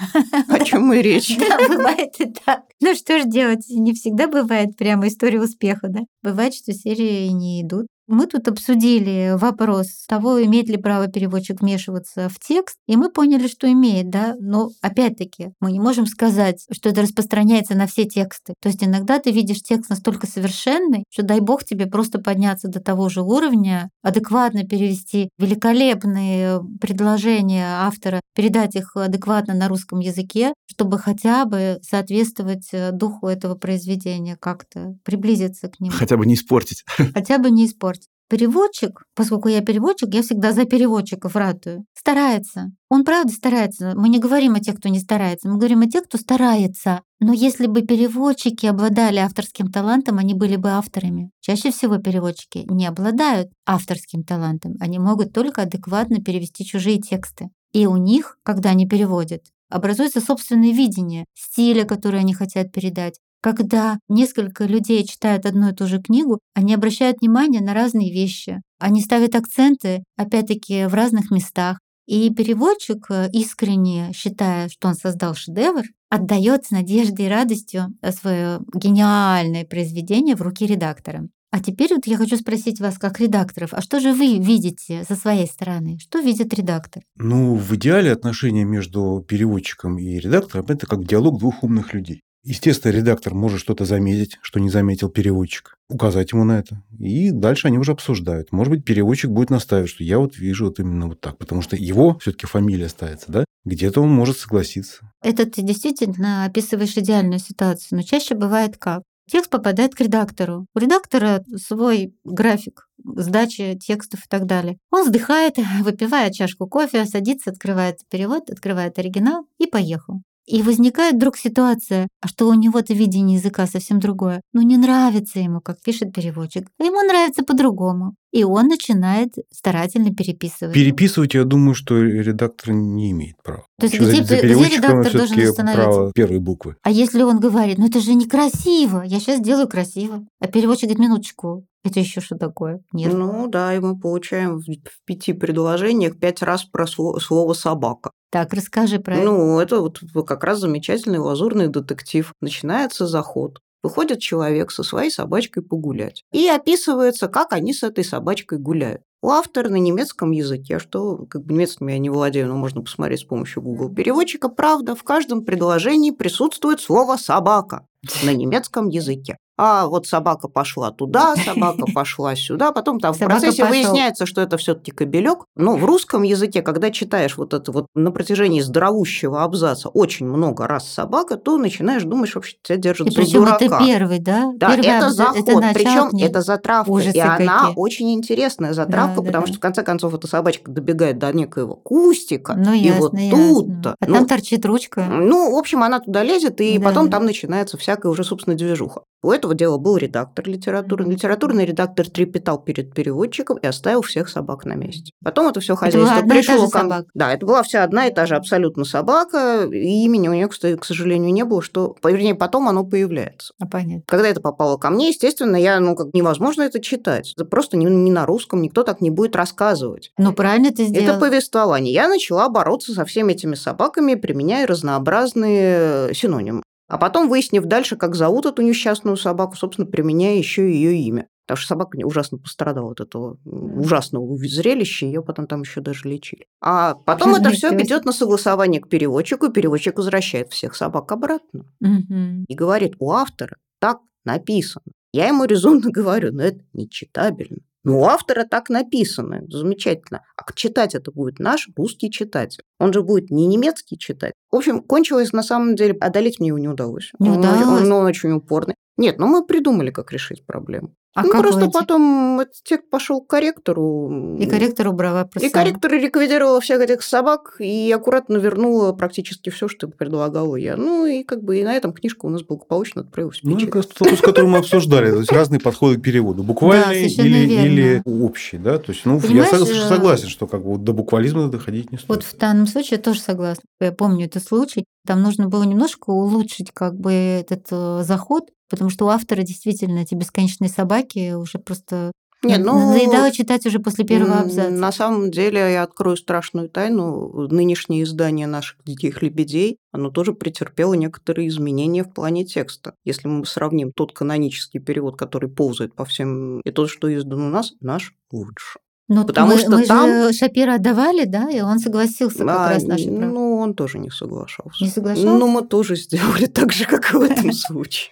О 0.49 0.59
чем 0.65 0.83
мы 0.83 1.03
речь? 1.03 1.37
Да, 1.53 1.59
бывает 1.69 2.15
и 2.21 2.33
так. 2.45 2.63
Ну 2.81 2.95
что 2.95 3.19
ж 3.21 3.25
делать? 3.27 3.67
Не 3.69 3.93
всегда 3.95 4.29
бывает 4.29 4.77
прямо 4.77 5.09
история 5.09 5.41
успеха, 5.41 5.89
да? 5.89 6.01
Бывает, 6.23 6.55
что 6.55 6.73
серии 6.73 7.29
не 7.29 7.63
идут. 7.63 7.87
Мы 8.09 8.27
тут 8.27 8.49
обсудили 8.49 9.35
вопрос 9.37 10.05
того, 10.09 10.43
имеет 10.45 10.69
ли 10.69 10.77
право 10.77 11.07
переводчик 11.07 11.61
вмешиваться 11.61 12.29
в 12.29 12.39
текст, 12.39 12.77
и 12.87 12.97
мы 12.97 13.11
поняли, 13.11 13.47
что 13.47 13.71
имеет, 13.71 14.11
да, 14.11 14.35
но 14.41 14.71
опять-таки 14.81 15.53
мы 15.61 15.73
не 15.73 15.81
можем 15.81 16.07
сказать, 16.07 16.67
что 16.71 16.89
это 16.89 17.03
распространяется 17.03 17.75
на 17.75 17.87
все 17.87 18.05
тексты. 18.05 18.55
То 18.61 18.69
есть 18.69 18.83
иногда 18.83 19.19
ты 19.19 19.31
видишь 19.31 19.63
текст 19.63 19.91
настолько 19.91 20.27
совершенный, 20.27 21.05
что 21.11 21.23
дай 21.23 21.41
бог 21.41 21.65
тебе 21.65 21.87
просто 21.87 22.19
подняться 22.19 22.69
до 22.69 22.81
того 22.81 23.09
же 23.09 23.23
уровня, 23.23 23.89
адекватно 24.03 24.65
перевести 24.65 25.29
великолепные 25.39 26.61
предложения 26.81 27.67
автора, 27.67 28.21
передать 28.35 28.75
их 28.75 28.97
адекватно 28.97 29.55
на 29.55 29.69
русском 29.69 30.01
языке, 30.01 30.55
чтобы 30.67 30.99
хотя 30.99 31.45
бы 31.45 31.79
соответствовать 31.83 32.69
э, 32.73 32.91
духу 32.93 33.27
этого 33.27 33.55
произведения, 33.55 34.37
как-то 34.37 34.97
приблизиться 35.05 35.69
к 35.69 35.81
нему. 35.81 35.93
Хотя 35.93 36.17
бы 36.17 36.27
не 36.27 36.35
испортить. 36.35 36.85
Хотя 37.15 37.39
бы 37.39 37.51
не 37.51 37.67
испортить. 37.67 38.02
Переводчик, 38.33 39.03
поскольку 39.15 39.49
я 39.49 39.61
переводчик, 39.61 40.15
я 40.15 40.23
всегда 40.23 40.53
за 40.53 40.65
переводчиков 40.65 41.37
ратую, 41.37 41.85
старается. 41.93 42.71
Он 42.89 43.05
правда 43.05 43.31
старается. 43.31 43.93
Мы 43.95 44.09
не 44.09 44.19
говорим 44.19 44.55
о 44.55 44.61
тех, 44.61 44.77
кто 44.77 44.89
не 44.89 45.01
старается, 45.01 45.51
мы 45.51 45.59
говорим 45.59 45.83
о 45.83 45.87
тех, 45.87 46.05
кто 46.05 46.17
старается. 46.17 47.03
Но 47.21 47.35
если 47.35 47.67
бы 47.67 47.83
переводчики 47.83 48.65
обладали 48.65 49.19
авторским 49.19 49.71
талантом, 49.71 50.17
они 50.17 50.33
были 50.33 50.57
бы 50.57 50.71
авторами. 50.71 51.31
Чаще 51.43 51.71
всего 51.73 51.99
переводчики 51.99 52.65
не 52.71 52.87
обладают 52.87 53.51
авторским 53.67 54.25
талантом. 54.25 54.77
Они 54.81 54.99
могут 54.99 55.35
только 55.35 55.63
адекватно 55.63 56.23
перевести 56.23 56.65
чужие 56.65 56.99
тексты. 57.01 57.51
И 57.75 57.85
у 57.85 57.99
них, 57.99 58.39
когда 58.45 58.71
они 58.71 58.89
переводят, 58.89 59.43
образуется 59.69 60.23
собственное 60.23 60.73
видение 60.73 61.27
стиля, 61.35 61.85
который 61.85 62.21
они 62.21 62.33
хотят 62.33 62.73
передать. 62.73 63.19
Когда 63.43 63.99
несколько 64.09 64.65
людей 64.67 65.05
читают 65.05 65.47
одну 65.47 65.71
и 65.71 65.75
ту 65.75 65.89
же 65.89 66.01
книгу, 66.01 66.39
они 66.55 66.75
обращают 66.75 67.19
внимание 67.21 67.61
на 67.61 67.75
разные 67.75 68.13
вещи. 68.13 68.63
Они 68.79 69.01
ставят 69.01 69.35
акценты, 69.35 70.05
опять-таки, 70.17 70.87
в 70.87 70.95
разных 70.95 71.33
местах. 71.33 71.79
И 72.07 72.31
переводчик, 72.31 73.07
э, 73.11 73.29
искренне 73.33 74.13
считая, 74.15 74.69
что 74.69 74.89
он 74.89 74.95
создал 74.95 75.35
шедевр, 75.35 75.83
отдает 76.09 76.67
с 76.67 76.71
надеждой 76.71 77.27
и 77.27 77.29
радостью 77.29 77.95
э, 78.01 78.13
свое 78.13 78.61
гениальное 78.75 79.65
произведение 79.65 80.37
в 80.37 80.43
руки 80.43 80.65
редактора. 80.65 81.29
А 81.51 81.61
теперь 81.61 81.95
вот 81.95 82.07
я 82.07 82.17
хочу 82.17 82.37
спросить 82.37 82.81
вас, 82.81 82.97
как 82.97 83.21
редакторов, 83.21 83.75
а 83.75 83.83
что 83.83 84.01
же 84.01 84.15
вы 84.15 84.39
видите 84.39 85.05
со 85.07 85.17
своей 85.17 85.47
стороны? 85.47 85.99
Что 86.01 86.21
видит 86.21 86.55
редактор? 86.55 87.03
Ну, 87.17 87.57
в 87.57 87.75
идеале 87.75 88.13
отношения 88.13 88.65
между 88.65 89.25
переводчиком 89.29 89.99
и 89.99 90.19
редактором– 90.19 90.67
это 90.69 90.87
как 90.87 91.05
диалог 91.05 91.39
двух 91.39 91.63
умных 91.63 91.93
людей. 91.93 92.23
Естественно, 92.45 92.93
редактор 92.93 93.35
может 93.35 93.61
что-то 93.61 93.85
заметить, 93.85 94.39
что 94.43 94.59
не 94.59 94.69
заметил 94.69 95.09
переводчик, 95.09 95.77
указать 95.89 96.33
ему 96.33 96.45
на 96.45 96.59
это. 96.59 96.83
И 96.99 97.31
дальше 97.31 97.69
они 97.69 97.79
уже 97.79 97.93
обсуждают. 97.93 98.51
Может 98.51 98.73
быть, 98.73 98.85
переводчик 98.85 99.31
будет 99.31 99.51
настаивать, 99.51 99.91
что 99.91 100.03
я 100.03 100.19
вот 100.19 100.37
вижу 100.37 100.67
вот 100.67 100.81
именно 100.81 101.07
вот 101.07 101.21
так, 101.21 101.39
потому 101.39 101.63
что 101.63 101.77
его 101.77 102.19
все-таки 102.19 102.47
фамилия 102.47 102.89
ставится, 102.89 103.31
да? 103.31 103.45
Где-то 103.65 104.01
он 104.01 104.11
может 104.11 104.39
согласиться. 104.39 105.13
Это 105.23 105.47
ты 105.47 105.63
действительно 105.63 106.45
описываешь 106.45 106.97
идеальную 106.97 107.39
ситуацию, 107.39 107.99
но 107.99 108.03
чаще 108.03 108.35
бывает 108.35 108.77
как? 108.77 109.03
Текст 109.31 109.51
попадает 109.51 109.95
к 109.95 110.01
редактору. 110.01 110.67
У 110.75 110.79
редактора 110.81 111.45
свой 111.57 112.13
график 112.25 112.89
сдачи 113.05 113.79
текстов 113.79 114.21
и 114.21 114.29
так 114.29 114.47
далее. 114.47 114.79
Он 114.91 115.05
вздыхает, 115.05 115.57
выпивает 115.83 116.35
чашку 116.35 116.67
кофе, 116.67 117.05
садится, 117.07 117.51
открывает 117.51 117.99
перевод, 118.11 118.51
открывает 118.51 118.99
оригинал 118.99 119.47
и 119.59 119.67
поехал. 119.67 120.23
И 120.47 120.63
возникает 120.63 121.15
вдруг 121.17 121.37
ситуация, 121.37 122.09
а 122.21 122.29
что 122.29 122.49
у 122.49 122.55
него-то 122.55 122.95
видение 122.95 123.39
языка 123.39 123.67
совсем 123.67 124.01
другое. 124.01 124.43
Ну 124.53 124.63
не 124.63 124.77
нравится 124.77 125.39
ему, 125.39 125.61
как 125.61 125.81
пишет 125.83 126.13
переводчик. 126.13 126.69
А 126.79 126.85
ему 126.85 127.01
нравится 127.03 127.45
по-другому. 127.45 128.15
И 128.33 128.45
он 128.45 128.69
начинает 128.69 129.35
старательно 129.51 130.15
переписывать. 130.15 130.75
Переписывать, 130.75 131.35
я 131.35 131.45
думаю, 131.45 131.75
что 131.75 132.03
редактор 132.03 132.73
не 132.73 133.11
имеет 133.11 133.37
права. 133.43 133.67
То 133.79 133.87
есть 133.87 134.01
где, 134.01 134.25
за, 134.25 134.37
где 134.37 134.49
редактор 134.49 135.13
должен 135.13 135.39
остановиться? 135.39 135.83
Право 135.85 136.13
первой 136.13 136.39
буквы. 136.39 136.77
А 136.83 136.91
если 136.91 137.23
он 137.23 137.41
говорит, 137.41 137.77
ну 137.79 137.87
это 137.87 138.01
же 138.01 138.15
некрасиво, 138.15 139.03
я 139.03 139.21
сейчас 139.21 139.39
сделаю 139.41 139.69
красиво. 139.69 140.25
А 140.41 140.47
переводчик 140.47 140.85
говорит, 140.85 141.01
минуточку, 141.01 141.67
это 141.85 142.01
еще 142.01 142.21
что 142.21 142.37
такое? 142.37 142.81
Нет. 142.93 143.13
Ну 143.13 143.49
да, 143.49 143.75
и 143.75 143.81
мы 143.81 143.99
получаем 143.99 144.59
в, 144.59 144.63
в 144.63 145.05
пяти 145.05 145.33
предложениях 145.35 146.19
пять 146.19 146.41
раз 146.41 146.65
про 146.65 146.87
слово, 146.87 147.19
слово 147.19 147.53
собака. 147.53 148.13
Так, 148.31 148.55
расскажи 148.55 148.99
про 148.99 149.17
это. 149.17 149.25
Ну, 149.25 149.61
это 149.61 149.81
вот 149.81 149.99
как 150.27 150.43
раз 150.45 150.61
замечательный 150.61 151.19
лазурный 151.19 151.69
детектив. 151.69 152.33
Начинается 152.41 153.07
заход. 153.07 153.59
Выходит 153.83 154.21
человек 154.21 154.71
со 154.71 154.83
своей 154.83 155.11
собачкой 155.11 155.63
погулять. 155.63 156.25
И 156.33 156.47
описывается, 156.49 157.29
как 157.29 157.53
они 157.53 157.73
с 157.73 157.83
этой 157.83 158.05
собачкой 158.05 158.59
гуляют. 158.59 159.03
У 159.23 159.31
автора 159.31 159.69
на 159.69 159.77
немецком 159.77 160.33
языке, 160.33 160.79
что 160.79 161.27
как 161.27 161.45
бы 161.45 161.55
немецким 161.55 161.87
я 161.89 161.99
не 161.99 162.11
владею, 162.11 162.49
но 162.49 162.57
можно 162.57 162.83
посмотреть 162.83 163.21
с 163.21 163.25
помощью 163.25 163.63
Google 163.63 163.89
переводчика, 163.95 164.49
правда, 164.49 164.97
в 164.97 165.05
каждом 165.05 165.45
предложении 165.45 166.11
присутствует 166.11 166.81
слово 166.81 167.17
«собака» 167.17 167.87
на 168.25 168.33
немецком 168.33 168.89
языке 168.89 169.37
а 169.59 169.87
вот 169.87 170.07
собака 170.07 170.49
пошла 170.49 170.91
туда, 170.91 171.37
собака 171.37 171.85
пошла 171.95 172.35
сюда, 172.35 172.73
потом 172.73 172.99
там 173.01 173.15
собака 173.15 173.37
в 173.37 173.41
процессе 173.41 173.63
пошел. 173.63 173.77
выясняется, 173.77 174.27
что 174.27 174.41
это 174.41 174.57
все-таки 174.57 174.91
кобелек. 174.91 175.41
Но 175.57 175.77
в 175.77 175.85
русском 175.85 176.23
языке, 176.23 176.63
когда 176.63 176.91
читаешь 176.91 177.37
вот 177.37 177.53
это 177.53 177.71
вот 177.71 177.87
на 177.95 178.11
протяжении 178.11 178.61
здоровущего 178.61 179.43
абзаца 179.43 179.89
очень 179.89 180.27
много 180.27 180.67
раз 180.67 180.89
собака, 180.89 181.37
то 181.37 181.59
начинаешь 181.59 182.03
думать, 182.05 182.31
что 182.31 182.39
вообще 182.39 182.57
тебя 182.63 182.79
держат 182.79 183.09
и 183.09 183.11
за 183.11 183.33
дурака. 183.33 183.65
это 183.65 183.79
первый, 183.79 184.19
да? 184.21 184.53
Да, 184.57 184.69
первый 184.69 184.87
это 184.87 185.07
абзац, 185.07 185.35
заход, 185.35 185.49
это 185.49 185.71
причем 185.75 186.19
это 186.19 186.41
затравка, 186.41 186.91
Ужасы 186.91 187.17
и 187.17 187.21
она 187.21 187.61
какие. 187.61 187.75
очень 187.77 188.15
интересная 188.15 188.73
затравка, 188.73 189.21
да, 189.21 189.27
потому 189.27 189.47
да, 189.47 189.53
что 189.53 189.59
в 189.59 189.61
конце 189.61 189.83
концов 189.83 190.15
эта 190.15 190.27
собачка 190.27 190.71
добегает 190.71 191.19
до 191.19 191.33
некоего 191.33 191.75
кустика, 191.75 192.55
ну, 192.55 192.73
и 192.73 192.91
вот 192.91 193.13
тут-то. 193.13 193.97
А 194.01 194.07
ну, 194.07 194.15
там 194.15 194.27
торчит 194.27 194.65
ручка. 194.65 195.05
Ну, 195.05 195.55
в 195.55 195.59
общем, 195.59 195.83
она 195.83 196.01
туда 196.01 196.23
лезет, 196.23 196.61
и 196.61 196.79
да, 196.79 196.85
потом 196.85 197.07
да. 197.07 197.19
там 197.19 197.27
начинается 197.27 197.77
всякая 197.77 198.09
уже, 198.09 198.25
собственно, 198.25 198.57
движуха. 198.57 199.03
У 199.23 199.31
этого 199.31 199.55
дела 199.55 199.79
был 199.79 199.97
редактор 199.97 200.49
литературы. 200.49 201.05
Литературный 201.05 201.65
редактор 201.65 202.11
трепетал 202.11 202.59
перед 202.59 202.93
переводчиком 202.93 203.57
и 203.59 203.67
оставил 203.67 204.03
всех 204.03 204.29
собак 204.29 204.65
на 204.65 204.75
месте. 204.75 205.13
Потом 205.25 205.49
это 205.49 205.61
все 205.61 205.77
хозяйство 205.77 206.19
это 206.19 206.27
пришло 206.27 206.69
к 206.69 206.73
собак. 206.73 207.07
Да, 207.15 207.33
это 207.33 207.47
была 207.47 207.63
вся 207.63 207.85
одна 207.85 208.09
и 208.09 208.15
та 208.15 208.27
же 208.27 208.35
абсолютно 208.35 208.85
собака, 208.85 209.69
и 209.71 210.05
имени 210.05 210.27
у 210.27 210.35
нее, 210.35 210.49
кстати, 210.49 210.77
к 210.77 210.85
сожалению, 210.85 211.33
не 211.33 211.45
было, 211.45 211.63
что, 211.63 211.95
вернее, 212.03 212.35
потом 212.35 212.69
оно 212.69 212.85
появляется. 212.85 213.55
А, 213.61 213.67
понятно. 213.67 214.03
Когда 214.09 214.29
это 214.29 214.41
попало 214.41 214.77
ко 214.77 214.91
мне, 214.91 215.09
естественно, 215.09 215.55
я, 215.55 215.79
ну, 215.79 215.95
как 215.95 216.09
невозможно 216.15 216.63
это 216.63 216.81
читать. 216.81 217.33
Это 217.37 217.45
просто 217.45 217.77
не, 217.77 217.87
не 217.87 218.11
на 218.11 218.27
русском, 218.27 218.61
никто 218.61 218.83
так 218.83 219.01
не 219.01 219.11
будет 219.11 219.37
рассказывать. 219.37 220.11
Ну, 220.19 220.33
правильно 220.33 220.73
ты 220.73 220.87
сделал. 220.87 221.11
Это 221.11 221.19
повествование. 221.21 221.95
Я 221.95 222.09
начала 222.09 222.49
бороться 222.49 222.93
со 222.93 223.05
всеми 223.05 223.35
этими 223.35 223.55
собаками, 223.55 224.17
применяя 224.17 224.67
разнообразные 224.67 226.13
синонимы. 226.13 226.63
А 226.93 226.99
потом, 226.99 227.31
выяснив 227.31 227.65
дальше, 227.65 227.97
как 227.97 228.15
зовут 228.15 228.45
эту 228.45 228.61
несчастную 228.61 229.17
собаку, 229.17 229.57
собственно, 229.57 229.87
применяя 229.87 230.37
еще 230.37 230.71
ее 230.71 230.95
имя. 230.95 231.27
Потому 231.47 231.57
что 231.57 231.69
собака 231.69 231.97
ужасно 232.05 232.37
пострадала 232.37 232.93
от 232.93 233.01
этого 233.01 233.39
ужасного 233.47 234.37
зрелища, 234.37 235.07
ее 235.07 235.23
потом 235.23 235.47
там 235.47 235.63
еще 235.63 235.81
даже 235.81 236.07
лечили. 236.07 236.45
А 236.61 236.95
потом 236.95 237.35
это 237.35 237.49
все 237.49 237.71
ведет 237.75 238.05
на 238.05 238.13
согласование 238.13 238.83
к 238.83 238.91
переводчику, 238.91 239.47
и 239.47 239.51
переводчик 239.51 239.97
возвращает 239.97 240.53
всех 240.53 240.75
собак 240.75 241.11
обратно. 241.13 241.65
Угу. 241.81 242.45
И 242.49 242.55
говорит, 242.55 242.97
у 242.99 243.13
автора 243.13 243.57
так 243.81 244.01
написано. 244.27 244.85
Я 245.15 245.29
ему 245.29 245.45
резонно 245.47 245.91
говорю, 245.91 246.35
но 246.35 246.43
это 246.43 246.61
нечитабельно. 246.75 247.61
Ну, 247.85 248.01
у 248.01 248.05
автора 248.05 248.45
так 248.45 248.69
написано, 248.71 249.43
замечательно. 249.49 250.23
А 250.37 250.45
читать 250.55 250.95
это 250.95 251.11
будет 251.11 251.41
наш 251.41 251.69
русский 251.77 252.11
читатель. 252.11 252.63
Он 252.79 252.93
же 252.93 253.03
будет 253.03 253.31
не 253.31 253.47
немецкий 253.47 253.99
читать. 253.99 254.35
В 254.51 254.57
общем, 254.57 254.83
кончилось 254.83 255.33
на 255.33 255.43
самом 255.43 255.75
деле, 255.75 255.97
одолеть 256.01 256.39
мне 256.39 256.49
его 256.49 256.59
не 256.59 256.69
удалось. 256.69 257.11
Не 257.19 257.31
он, 257.31 257.39
удалось? 257.39 257.83
Он, 257.83 257.93
он 257.93 258.07
очень 258.07 258.33
упорный. 258.33 258.77
Нет, 258.97 259.19
ну 259.19 259.27
мы 259.27 259.45
придумали, 259.45 259.91
как 259.91 260.13
решить 260.13 260.45
проблему. 260.47 260.95
А 261.15 261.25
ну, 261.25 261.31
как 261.31 261.43
просто 261.43 261.67
эти? 261.67 261.73
потом 261.73 262.41
этот 262.41 262.55
текст 262.65 262.89
пошел 262.89 263.21
к 263.21 263.29
корректору. 263.29 264.37
И 264.39 264.47
корректор 264.47 264.89
убрала 264.89 265.25
просто. 265.27 265.47
И 265.47 265.53
корректор 265.53 265.93
ликвидировал 265.93 266.61
всех 266.61 266.81
этих 266.81 267.03
собак 267.03 267.57
и 267.59 267.93
аккуратно 267.93 268.39
вернула 268.39 268.93
практически 268.93 269.51
все, 269.51 269.69
что 269.69 269.89
предлагала 269.89 270.57
я. 270.57 270.75
Ну, 270.77 271.05
и 271.05 271.23
как 271.23 271.43
бы 271.43 271.59
и 271.59 271.65
на 271.65 271.75
этом 271.75 271.93
книжка 271.93 272.25
у 272.25 272.31
нас 272.31 272.43
благополучно 272.43 273.03
отправилась 273.03 273.41
в 273.41 273.45
Ну, 273.45 273.61
как 273.61 273.75
раз 273.75 273.87
тот, 273.87 274.09
с 274.09 274.21
которым 274.23 274.53
мы 274.53 274.59
обсуждали. 274.59 275.11
То 275.11 275.19
есть 275.19 275.33
разные 275.33 275.61
подходы 275.61 275.99
к 275.99 276.03
переводу. 276.03 276.43
Буквальный 276.45 277.11
совершенно 277.11 277.27
или, 277.27 277.67
или 277.67 278.03
общий. 278.07 278.57
Да? 278.57 278.79
То 278.79 278.93
есть, 278.93 279.05
ну, 279.05 279.21
я 279.29 279.45
э, 279.45 279.65
согласен, 279.67 280.29
что 280.29 280.47
как 280.47 280.65
бы 280.65 280.79
до 280.79 280.95
буквализма 280.95 281.49
доходить 281.49 281.93
не 281.93 281.99
стоит. 281.99 282.09
Вот 282.09 282.25
в 282.25 282.39
данном 282.39 282.67
случае 282.67 282.97
я 282.97 283.03
тоже 283.03 283.21
согласна. 283.21 283.65
Я 283.81 283.93
помню 283.93 284.25
этот 284.25 284.45
случай. 284.45 284.87
Там 285.07 285.23
нужно 285.23 285.49
было 285.49 285.65
немножко 285.65 286.11
улучшить 286.11 286.71
как 286.73 286.99
бы 286.99 287.13
этот 287.13 287.67
э, 287.71 288.03
заход, 288.05 288.51
потому 288.71 288.91
что 288.91 289.07
у 289.07 289.09
автора 289.09 289.43
действительно 289.43 290.01
эти 290.01 290.15
бесконечные 290.15 290.69
собаки 290.69 291.35
уже 291.35 291.59
просто 291.59 292.13
Не, 292.45 292.57
ну, 292.59 292.89
надоедало 292.89 293.31
читать 293.33 293.67
уже 293.67 293.79
после 293.81 294.05
первого 294.05 294.41
абзаца. 294.41 294.71
На 294.71 294.93
самом 294.93 295.31
деле, 295.31 295.59
я 295.73 295.83
открою 295.83 296.17
страшную 296.17 296.69
тайну. 296.69 297.49
Нынешнее 297.51 298.03
издание 298.05 298.47
наших 298.47 298.79
«Диких 298.85 299.23
лебедей», 299.23 299.77
оно 299.93 300.11
тоже 300.11 300.33
претерпело 300.33 300.95
некоторые 300.95 301.49
изменения 301.49 302.05
в 302.05 302.13
плане 302.13 302.45
текста. 302.45 302.95
Если 303.05 303.29
мы 303.29 303.45
сравним 303.45 303.93
тот 303.95 304.13
канонический 304.13 304.81
перевод, 304.81 305.17
который 305.17 305.49
ползает 305.51 305.95
по 305.95 306.05
всем, 306.05 306.61
и 306.61 306.71
то, 306.71 306.87
что 306.87 307.13
издан 307.15 307.43
у 307.43 307.49
нас, 307.51 307.75
наш 307.81 308.15
лучше. 308.31 308.79
Но 309.09 309.25
потому 309.27 309.53
мы, 309.53 309.59
что 309.59 309.71
мы 309.73 309.85
там- 309.85 310.09
же 310.09 310.33
Шапира 310.33 310.75
отдавали, 310.77 311.25
да, 311.25 311.51
и 311.51 311.61
он 311.61 311.79
согласился 311.79 312.39
как 312.39 312.49
А, 312.49 312.69
раз 312.71 312.85
наши 312.85 313.11
ну, 313.11 313.52
он 313.63 313.75
тоже 313.75 313.99
не 313.99 314.11
соглашался. 314.11 314.83
Не 314.83 314.91
соглашался? 314.91 315.29
Ну, 315.29 315.49
мы 315.49 315.63
тоже 315.63 315.97
сделали 315.97 316.47
так 316.47 316.73
же, 316.73 316.85
как 316.85 317.13
и 317.13 317.17
в 317.17 317.23
этом 317.23 317.53
случае. 317.53 318.11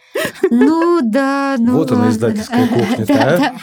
Ну 0.51 1.01
да, 1.03 1.57
ну 1.59 1.75
Вот 1.75 1.93
она, 1.93 2.11
издательская 2.11 2.67
кухня 2.69 3.55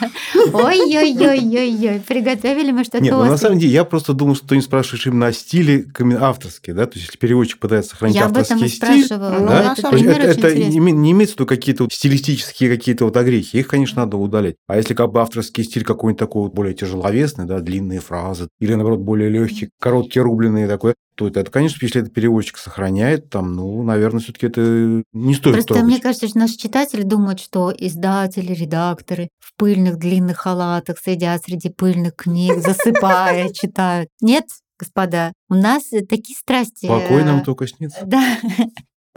Ой-ой-ой-ой-ой, 0.54 2.02
приготовили 2.08 2.72
мы 2.72 2.84
что-то 2.84 3.04
Нет, 3.04 3.14
ну, 3.14 3.26
на 3.26 3.38
самом 3.38 3.60
деле, 3.60 3.74
я 3.74 3.84
просто 3.84 4.14
думал, 4.14 4.36
что 4.36 4.48
ты 4.48 4.56
не 4.56 4.62
спрашиваешь 4.62 5.06
именно 5.08 5.28
о 5.28 5.34
стиле 5.34 5.88
авторские, 6.20 6.76
да, 6.76 6.86
то 6.86 6.94
есть 6.96 7.08
если 7.08 7.18
переводчик 7.18 7.60
пытается 7.60 7.92
сохранить 7.92 8.16
я 8.16 8.26
авторский 8.26 8.68
стиль, 8.68 9.06
спрашивала. 9.06 9.40
Ну, 9.40 9.48
да? 9.48 9.76
это, 9.78 9.90
пример 9.90 10.22
это, 10.22 10.56
не, 10.56 11.12
имеется 11.12 11.36
в 11.36 11.40
виду 11.40 11.46
какие-то 11.46 11.88
стилистические 11.92 12.70
какие-то 12.70 13.06
вот 13.06 13.18
огрехи, 13.18 13.58
их, 13.58 13.68
конечно, 13.68 14.04
надо 14.04 14.18
удалять. 14.18 14.56
А 14.68 14.78
если 14.78 14.94
как 14.94 15.12
бы 15.12 15.22
авторский 15.22 15.64
стиль 15.64 15.84
какой-нибудь 15.84 16.20
такой 16.20 16.50
более 16.50 16.74
тяжеловесный, 16.74 17.46
да, 17.46 17.60
длинные 17.60 18.00
фразы, 18.00 18.48
или, 18.60 18.74
наоборот, 18.74 19.00
более 19.00 19.30
легкие, 19.30 19.70
короткие, 19.80 20.24
рубленые 20.24 20.68
такое, 20.68 20.96
то 21.18 21.28
это, 21.28 21.50
конечно, 21.50 21.84
если 21.84 22.02
это 22.02 22.12
переводчик 22.12 22.58
сохраняет, 22.60 23.32
там, 23.32 23.56
ну, 23.56 23.82
наверное, 23.82 24.22
все-таки 24.22 24.46
это 24.46 25.04
не 25.14 25.34
стоит 25.34 25.56
Просто 25.56 25.74
трогать. 25.74 25.84
мне 25.86 26.00
кажется, 26.00 26.28
что 26.28 26.38
наши 26.38 26.58
читатели 26.58 27.02
думают, 27.02 27.40
что 27.40 27.74
издатели, 27.76 28.54
редакторы 28.54 29.30
в 29.40 29.56
пыльных 29.58 29.98
длинных 29.98 30.38
халатах 30.38 30.98
сидят 31.04 31.42
среди 31.44 31.70
пыльных 31.70 32.16
книг, 32.16 32.60
засыпая, 32.60 33.50
читают. 33.54 34.10
Нет, 34.22 34.46
господа, 34.80 35.34
у 35.50 35.56
нас 35.56 35.86
такие 36.08 36.38
страсти. 36.38 36.86
Покой 36.88 37.24
нам 37.24 37.44
только 37.44 37.66
снится. 37.68 38.02
Да, 38.06 38.38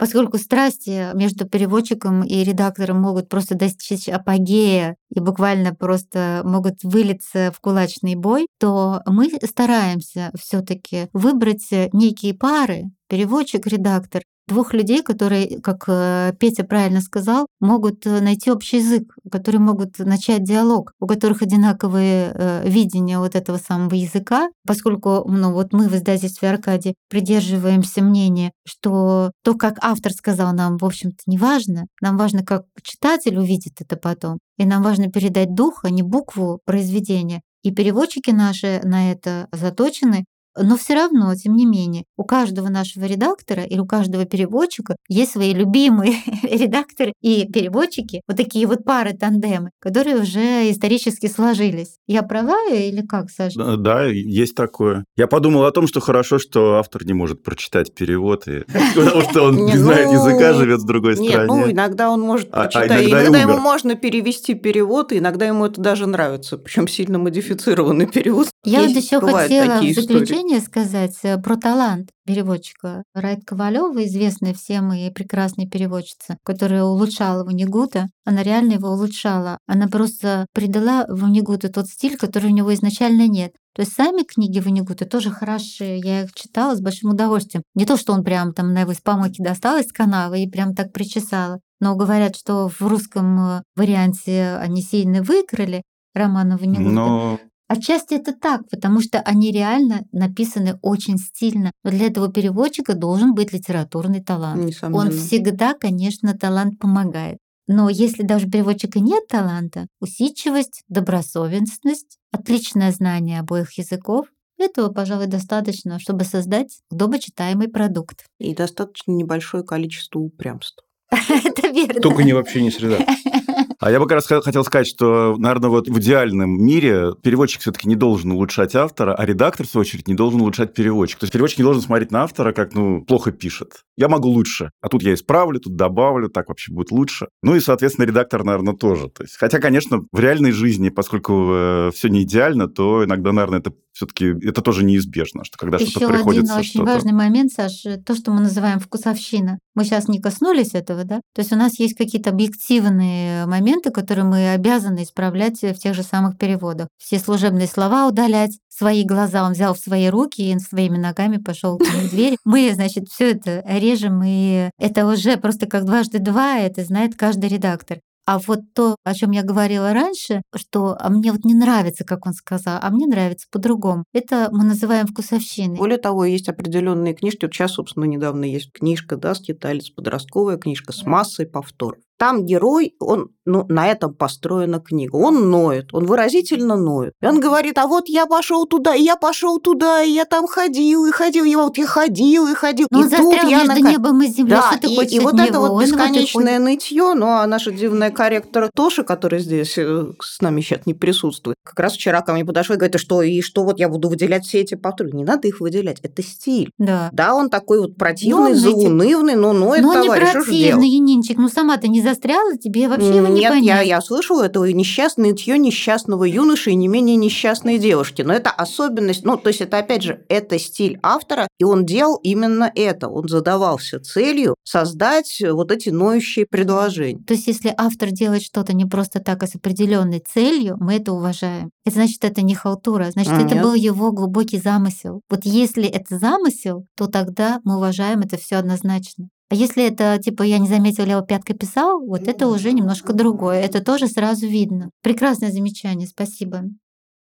Поскольку 0.01 0.39
страсти 0.39 1.15
между 1.15 1.47
переводчиком 1.47 2.23
и 2.23 2.43
редактором 2.43 2.99
могут 2.99 3.29
просто 3.29 3.53
достичь 3.53 4.09
апогея 4.09 4.95
и 5.13 5.19
буквально 5.19 5.75
просто 5.75 6.41
могут 6.43 6.81
вылиться 6.81 7.51
в 7.55 7.59
кулачный 7.59 8.15
бой, 8.15 8.47
то 8.59 9.03
мы 9.05 9.29
стараемся 9.43 10.31
все 10.35 10.61
таки 10.61 11.07
выбрать 11.13 11.67
некие 11.93 12.33
пары, 12.33 12.85
переводчик-редактор, 13.09 14.23
двух 14.47 14.73
людей, 14.73 15.03
которые, 15.03 15.59
как 15.61 15.85
э, 15.87 16.33
Петя 16.39 16.63
правильно 16.63 17.01
сказал, 17.01 17.47
могут 17.59 18.05
э, 18.05 18.21
найти 18.21 18.51
общий 18.51 18.77
язык, 18.77 19.15
которые 19.31 19.61
могут 19.61 19.99
начать 19.99 20.43
диалог, 20.43 20.93
у 20.99 21.07
которых 21.07 21.41
одинаковые 21.41 22.31
э, 22.33 22.69
видения 22.69 23.19
вот 23.19 23.35
этого 23.35 23.57
самого 23.57 23.93
языка, 23.93 24.49
поскольку 24.65 25.23
ну, 25.27 25.53
вот 25.53 25.73
мы 25.73 25.87
в 25.87 25.95
издательстве 25.95 26.49
Аркадий 26.49 26.95
придерживаемся 27.09 28.03
мнения, 28.03 28.51
что 28.65 29.31
то, 29.43 29.55
как 29.55 29.77
автор 29.81 30.11
сказал 30.11 30.53
нам, 30.53 30.77
в 30.77 30.85
общем-то, 30.85 31.17
не 31.27 31.37
важно. 31.37 31.85
Нам 32.01 32.17
важно, 32.17 32.43
как 32.43 32.63
читатель 32.81 33.37
увидит 33.37 33.81
это 33.81 33.95
потом. 33.95 34.39
И 34.57 34.65
нам 34.65 34.83
важно 34.83 35.09
передать 35.09 35.53
дух, 35.53 35.81
а 35.83 35.89
не 35.89 36.03
букву 36.03 36.59
произведения. 36.65 37.41
И 37.63 37.71
переводчики 37.71 38.31
наши 38.31 38.81
на 38.83 39.11
это 39.11 39.47
заточены, 39.51 40.25
но 40.57 40.77
все 40.77 40.95
равно, 40.95 41.33
тем 41.35 41.55
не 41.55 41.65
менее, 41.65 42.03
у 42.17 42.23
каждого 42.23 42.69
нашего 42.69 43.05
редактора 43.05 43.63
или 43.63 43.79
у 43.79 43.85
каждого 43.85 44.25
переводчика 44.25 44.95
есть 45.07 45.31
свои 45.31 45.53
любимые 45.53 46.15
редакторы 46.43 47.13
и 47.21 47.47
переводчики, 47.51 48.21
вот 48.27 48.37
такие 48.37 48.67
вот 48.67 48.83
пары 48.83 49.13
тандемы, 49.13 49.71
которые 49.79 50.17
уже 50.17 50.69
исторически 50.69 51.27
сложились. 51.27 51.97
Я 52.07 52.23
права 52.23 52.69
или 52.69 53.01
как, 53.05 53.29
Саша? 53.29 53.77
Да, 53.77 54.05
есть 54.05 54.55
такое. 54.55 55.05
Я 55.15 55.27
подумал 55.27 55.65
о 55.65 55.71
том, 55.71 55.87
что 55.87 55.99
хорошо, 55.99 56.39
что 56.39 56.75
автор 56.75 57.05
не 57.05 57.13
может 57.13 57.43
прочитать 57.43 57.93
перевод, 57.93 58.45
потому 58.95 59.21
что 59.21 59.43
он 59.43 59.65
не 59.65 59.77
знает 59.77 60.07
ну, 60.07 60.13
языка, 60.13 60.53
живет 60.53 60.81
в 60.81 60.85
другой 60.85 61.15
стране. 61.15 61.31
Нет, 61.31 61.47
ну 61.47 61.71
иногда 61.71 62.09
он 62.09 62.21
может 62.21 62.49
а, 62.51 62.63
а 62.63 62.69
прочитать, 62.69 63.09
иногда 63.09 63.41
ему 63.41 63.57
можно 63.59 63.95
перевести 63.95 64.53
перевод, 64.53 65.11
и 65.11 65.19
иногда 65.19 65.45
ему 65.45 65.65
это 65.65 65.79
даже 65.81 66.07
нравится, 66.07 66.57
причем 66.57 66.87
сильно 66.87 67.17
модифицированный 67.19 68.07
перевод. 68.07 68.47
Я 68.63 68.81
вот 68.81 68.89
еще 68.89 69.19
хотела 69.19 69.81
в 69.81 69.93
заключение 69.93 70.40
заключение 70.41 70.61
сказать 70.61 71.17
э, 71.23 71.37
про 71.37 71.55
талант 71.55 72.09
переводчика. 72.25 73.03
Райт 73.13 73.45
Ковалева, 73.45 74.03
известная 74.05 74.53
всем 74.53 74.91
и 74.93 75.11
прекрасная 75.11 75.67
переводчица, 75.67 76.37
которая 76.43 76.83
улучшала 76.83 77.43
Ванигута, 77.43 78.07
она 78.25 78.43
реально 78.43 78.73
его 78.73 78.89
улучшала. 78.89 79.57
Она 79.67 79.87
просто 79.87 80.47
придала 80.53 81.05
Ванигуту 81.07 81.71
тот 81.71 81.87
стиль, 81.87 82.17
который 82.17 82.47
у 82.51 82.55
него 82.55 82.73
изначально 82.73 83.27
нет. 83.27 83.51
То 83.75 83.83
есть 83.83 83.93
сами 83.93 84.23
книги 84.23 84.59
Ванигута 84.59 85.05
тоже 85.05 85.29
хорошие, 85.29 85.99
я 85.99 86.23
их 86.23 86.33
читала 86.33 86.75
с 86.75 86.81
большим 86.81 87.11
удовольствием. 87.11 87.63
Не 87.75 87.85
то, 87.85 87.97
что 87.97 88.13
он 88.13 88.23
прям 88.23 88.53
там 88.53 88.73
на 88.73 88.81
его 88.81 88.91
из 88.91 89.01
помойки 89.01 89.41
достал 89.41 89.77
из 89.77 89.91
канавы 89.91 90.43
и 90.43 90.49
прям 90.49 90.73
так 90.73 90.91
причесала. 90.91 91.59
Но 91.79 91.95
говорят, 91.95 92.35
что 92.35 92.67
в 92.67 92.81
русском 92.81 93.39
э, 93.39 93.61
варианте 93.75 94.57
они 94.59 94.81
сильно 94.81 95.21
выиграли 95.21 95.83
романа 96.13 96.57
Ванигута. 96.57 96.89
Но 96.89 97.39
Отчасти 97.71 98.15
это 98.15 98.33
так, 98.33 98.67
потому 98.69 98.99
что 98.99 99.21
они 99.21 99.49
реально 99.49 100.03
написаны 100.11 100.77
очень 100.81 101.17
стильно. 101.17 101.71
Но 101.85 101.91
для 101.91 102.07
этого 102.07 102.29
переводчика 102.29 102.95
должен 102.95 103.33
быть 103.33 103.53
литературный 103.53 104.21
талант. 104.21 104.73
Он 104.81 105.09
всегда, 105.11 105.73
конечно, 105.73 106.37
талант 106.37 106.79
помогает. 106.79 107.37
Но 107.67 107.87
если 107.89 108.23
даже 108.23 108.47
у 108.47 108.51
переводчика 108.51 108.99
нет 108.99 109.25
таланта, 109.29 109.87
усидчивость, 110.01 110.83
добросовестность, 110.89 112.17
отличное 112.33 112.91
знание 112.91 113.39
обоих 113.39 113.77
языков, 113.77 114.25
этого, 114.57 114.89
пожалуй, 114.91 115.27
достаточно, 115.27 115.97
чтобы 115.97 116.25
создать 116.25 116.81
удобочитаемый 116.91 117.69
продукт. 117.69 118.25
И 118.37 118.53
достаточно 118.53 119.13
небольшое 119.13 119.63
количество 119.63 120.19
упрямства. 120.19 120.83
Это 121.09 121.69
верно. 121.69 122.01
Только 122.01 122.23
не 122.23 122.33
в 122.33 122.37
общении 122.37 122.69
с 122.69 122.79
редактором. 122.79 123.15
А 123.81 123.89
я 123.89 123.99
бы 123.99 124.05
как 124.07 124.17
раз 124.17 124.43
хотел 124.43 124.63
сказать, 124.63 124.85
что, 124.85 125.35
наверное, 125.39 125.71
вот 125.71 125.89
в 125.89 125.99
идеальном 125.99 126.63
мире 126.63 127.13
переводчик 127.23 127.61
все-таки 127.61 127.87
не 127.87 127.95
должен 127.95 128.31
улучшать 128.31 128.75
автора, 128.75 129.15
а 129.15 129.25
редактор, 129.25 129.65
в 129.65 129.69
свою 129.71 129.81
очередь, 129.81 130.07
не 130.07 130.13
должен 130.13 130.39
улучшать 130.39 130.75
переводчик. 130.75 131.17
То 131.17 131.23
есть 131.23 131.33
переводчик 131.33 131.57
не 131.57 131.63
должен 131.63 131.81
смотреть 131.81 132.11
на 132.11 132.21
автора, 132.21 132.53
как, 132.53 132.75
ну, 132.75 133.03
плохо 133.03 133.31
пишет. 133.31 133.83
Я 133.97 134.07
могу 134.07 134.29
лучше, 134.29 134.69
а 134.81 134.87
тут 134.87 135.01
я 135.01 135.15
исправлю, 135.15 135.59
тут 135.59 135.75
добавлю, 135.75 136.29
так 136.29 136.49
вообще 136.49 136.71
будет 136.71 136.91
лучше. 136.91 137.29
Ну 137.41 137.55
и, 137.55 137.59
соответственно, 137.59 138.05
редактор, 138.05 138.43
наверное, 138.43 138.75
тоже. 138.75 139.09
То 139.09 139.23
есть, 139.23 139.35
хотя, 139.37 139.57
конечно, 139.57 140.01
в 140.11 140.19
реальной 140.19 140.51
жизни, 140.51 140.89
поскольку 140.89 141.49
э, 141.51 141.91
все 141.91 142.09
не 142.09 142.21
идеально, 142.21 142.67
то 142.67 143.03
иногда, 143.03 143.31
наверное, 143.31 143.61
это 143.61 143.73
все-таки 143.93 144.25
это 144.47 144.61
тоже 144.61 144.83
неизбежно, 144.83 145.43
что 145.43 145.57
когда 145.57 145.79
что-то 145.79 146.07
приходится... 146.07 146.59
Еще 146.59 146.81
один 146.81 146.81
очень 146.81 146.83
важный 146.85 147.13
момент, 147.13 147.51
Саш, 147.51 147.83
то, 148.05 148.15
что 148.15 148.31
мы 148.31 148.41
называем 148.41 148.79
вкусовщина. 148.79 149.57
Мы 149.75 149.85
сейчас 149.85 150.07
не 150.07 150.19
коснулись 150.19 150.73
этого, 150.73 151.03
да? 151.03 151.21
То 151.33 151.41
есть 151.41 151.53
у 151.53 151.55
нас 151.55 151.79
есть 151.79 151.95
какие-то 151.95 152.31
объективные 152.31 153.45
моменты, 153.45 153.91
которые 153.91 154.25
мы 154.25 154.51
обязаны 154.51 155.03
исправлять 155.03 155.61
в 155.61 155.75
тех 155.75 155.93
же 155.93 156.03
самых 156.03 156.37
переводах. 156.37 156.87
Все 156.97 157.19
служебные 157.19 157.67
слова 157.67 158.07
удалять, 158.07 158.57
свои 158.69 159.03
глаза 159.03 159.45
он 159.45 159.53
взял 159.53 159.73
в 159.73 159.79
свои 159.79 160.07
руки 160.09 160.41
и 160.41 160.59
своими 160.59 160.97
ногами 160.97 161.37
пошел 161.37 161.77
к 161.77 162.09
двери. 162.09 162.37
Мы, 162.45 162.71
значит, 162.73 163.07
все 163.09 163.31
это 163.31 163.63
режем, 163.65 164.21
и 164.25 164.69
это 164.77 165.05
уже 165.05 165.37
просто 165.37 165.67
как 165.67 165.85
дважды 165.85 166.19
два, 166.19 166.57
это 166.57 166.83
знает 166.83 167.15
каждый 167.15 167.49
редактор. 167.49 167.99
А 168.25 168.39
вот 168.39 168.59
то, 168.73 168.95
о 169.03 169.13
чем 169.13 169.31
я 169.31 169.43
говорила 169.43 169.93
раньше, 169.93 170.41
что 170.55 170.95
а 170.99 171.09
мне 171.09 171.31
вот 171.31 171.43
не 171.43 171.53
нравится, 171.53 172.03
как 172.05 172.25
он 172.25 172.33
сказал, 172.33 172.79
а 172.81 172.89
мне 172.89 173.07
нравится 173.07 173.47
по-другому. 173.51 174.03
Это 174.13 174.49
мы 174.51 174.63
называем 174.63 175.07
вкусовщиной. 175.07 175.77
Более 175.77 175.97
того, 175.97 176.25
есть 176.25 176.49
определенные 176.49 177.13
книжки. 177.13 177.45
Вот 177.45 177.53
сейчас, 177.53 177.73
собственно, 177.73 178.05
недавно 178.05 178.45
есть 178.45 178.71
книжка, 178.71 179.17
да, 179.17 179.33
скиталец, 179.33 179.89
подростковая 179.89 180.57
книжка 180.57 180.93
с 180.93 181.05
массой 181.05 181.47
повторов. 181.47 181.99
Там 182.21 182.45
герой, 182.45 182.93
он, 182.99 183.31
ну, 183.45 183.65
на 183.67 183.87
этом 183.87 184.13
построена 184.13 184.79
книга. 184.79 185.15
Он 185.15 185.49
ноет, 185.49 185.91
он 185.91 186.05
выразительно 186.05 186.75
ноет. 186.75 187.13
И 187.19 187.25
он 187.25 187.39
говорит, 187.39 187.79
а 187.79 187.87
вот 187.87 188.09
я 188.09 188.27
пошел 188.27 188.67
туда, 188.67 188.93
и 188.93 189.01
я 189.01 189.15
пошел 189.15 189.59
туда, 189.59 190.03
и 190.03 190.11
я 190.11 190.25
там 190.25 190.45
ходил, 190.45 191.07
и 191.07 191.11
ходил, 191.11 191.45
и 191.45 191.55
вот 191.55 191.79
я 191.79 191.87
ходил, 191.87 192.47
и 192.47 192.53
ходил. 192.53 192.85
Но 192.91 193.01
и 193.01 193.03
он 193.05 193.09
тут 193.09 193.33
я 193.49 193.63
между 193.63 193.83
на... 193.83 193.89
небом 193.89 194.21
и 194.21 194.27
землей, 194.27 194.51
да, 194.51 194.71
что 194.71 194.81
ты 194.81 194.87
и, 194.87 195.15
и 195.15 195.19
вот 195.19 195.33
него? 195.33 195.43
это 195.43 195.59
вот 195.59 195.71
он 195.71 195.83
бесконечное 195.83 196.59
вот 196.59 196.65
нытье, 196.65 197.13
ну, 197.15 197.25
а 197.25 197.47
наша 197.47 197.71
дивная 197.71 198.11
корректор 198.11 198.69
Тоша, 198.71 199.01
который 199.01 199.39
здесь 199.39 199.75
э, 199.79 200.11
с 200.21 200.41
нами 200.41 200.61
сейчас 200.61 200.85
не 200.85 200.93
присутствует, 200.93 201.57
как 201.63 201.79
раз 201.79 201.93
вчера 201.93 202.21
ко 202.21 202.33
мне 202.33 202.45
подошел 202.45 202.75
и 202.75 202.77
говорит, 202.77 202.97
а 202.97 202.99
что, 202.99 203.23
и 203.23 203.41
что 203.41 203.63
вот 203.63 203.79
я 203.79 203.89
буду 203.89 204.09
выделять 204.09 204.45
все 204.45 204.59
эти 204.59 204.75
повторы? 204.75 205.09
Не 205.13 205.23
надо 205.23 205.47
их 205.47 205.59
выделять, 205.59 205.99
это 206.03 206.21
стиль. 206.21 206.69
Да. 206.77 207.09
Да, 207.13 207.33
он 207.33 207.49
такой 207.49 207.79
вот 207.79 207.97
противный, 207.97 208.53
заунывный, 208.53 209.33
но 209.33 209.53
ноет, 209.53 209.81
но 209.81 209.93
товарищ, 209.93 210.27
не 210.27 210.33
противный, 210.35 210.87
Янинчик, 210.87 211.39
ну 211.39 211.49
сама-то 211.49 211.87
не 211.87 212.10
застряла, 212.11 212.57
тебе 212.57 212.87
вообще 212.87 213.15
его 213.15 213.27
не 213.27 213.41
Нет, 213.41 213.49
понять. 213.49 213.65
я, 213.65 213.81
я 213.81 214.01
слышала 214.01 214.43
этого 214.43 214.65
несчастное 214.65 215.31
нытье 215.31 215.57
несчастного 215.57 216.25
юноши 216.25 216.71
и 216.71 216.75
не 216.75 216.87
менее 216.87 217.15
несчастной 217.15 217.77
девушки. 217.77 218.21
Но 218.21 218.33
это 218.33 218.49
особенность, 218.49 219.23
ну, 219.23 219.37
то 219.37 219.47
есть 219.47 219.61
это, 219.61 219.77
опять 219.77 220.03
же, 220.03 220.25
это 220.29 220.59
стиль 220.59 220.99
автора, 221.01 221.47
и 221.59 221.63
он 221.63 221.85
делал 221.85 222.19
именно 222.23 222.71
это. 222.75 223.07
Он 223.07 223.27
задавался 223.27 223.99
целью 223.99 224.55
создать 224.63 225.41
вот 225.41 225.71
эти 225.71 225.89
ноющие 225.89 226.45
предложения. 226.45 227.23
То 227.25 227.33
есть 227.33 227.47
если 227.47 227.73
автор 227.77 228.11
делает 228.11 228.43
что-то 228.43 228.73
не 228.73 228.85
просто 228.85 229.19
так, 229.19 229.43
а 229.43 229.47
с 229.47 229.55
определенной 229.55 230.19
целью, 230.19 230.77
мы 230.79 230.95
это 230.95 231.13
уважаем. 231.13 231.71
Это 231.85 231.95
значит, 231.95 232.23
это 232.23 232.41
не 232.41 232.55
халтура, 232.55 233.09
значит, 233.11 233.33
Нет. 233.33 233.51
это 233.51 233.61
был 233.61 233.73
его 233.73 234.11
глубокий 234.11 234.59
замысел. 234.59 235.21
Вот 235.29 235.41
если 235.43 235.85
это 235.85 236.17
замысел, 236.17 236.85
то 236.95 237.07
тогда 237.07 237.59
мы 237.63 237.77
уважаем 237.77 238.19
это 238.21 238.37
все 238.37 238.57
однозначно. 238.57 239.27
А 239.51 239.53
если 239.53 239.83
это, 239.83 240.17
типа, 240.17 240.43
я 240.43 240.59
не 240.59 240.67
заметила, 240.69 241.03
Лео 241.03 241.21
пяткой 241.23 241.57
писал, 241.57 241.99
вот 241.99 242.25
это 242.25 242.47
уже 242.47 242.71
немножко 242.71 243.11
другое. 243.11 243.59
Это 243.59 243.83
тоже 243.83 244.07
сразу 244.07 244.47
видно. 244.47 244.91
Прекрасное 245.03 245.51
замечание, 245.51 246.07
спасибо. 246.07 246.63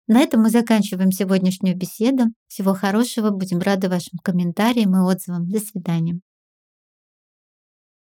На 0.08 0.20
этом 0.20 0.42
мы 0.42 0.50
заканчиваем 0.50 1.14
сегодняшнюю 1.14 1.78
беседу. 1.78 2.26
Всего 2.50 2.74
хорошего, 2.74 3.30
будем 3.30 3.60
рады 3.60 3.88
вашим 3.88 4.20
комментариям 4.22 4.94
и 4.98 5.00
отзывам. 5.00 5.48
До 5.48 5.60
свидания. 5.60 6.20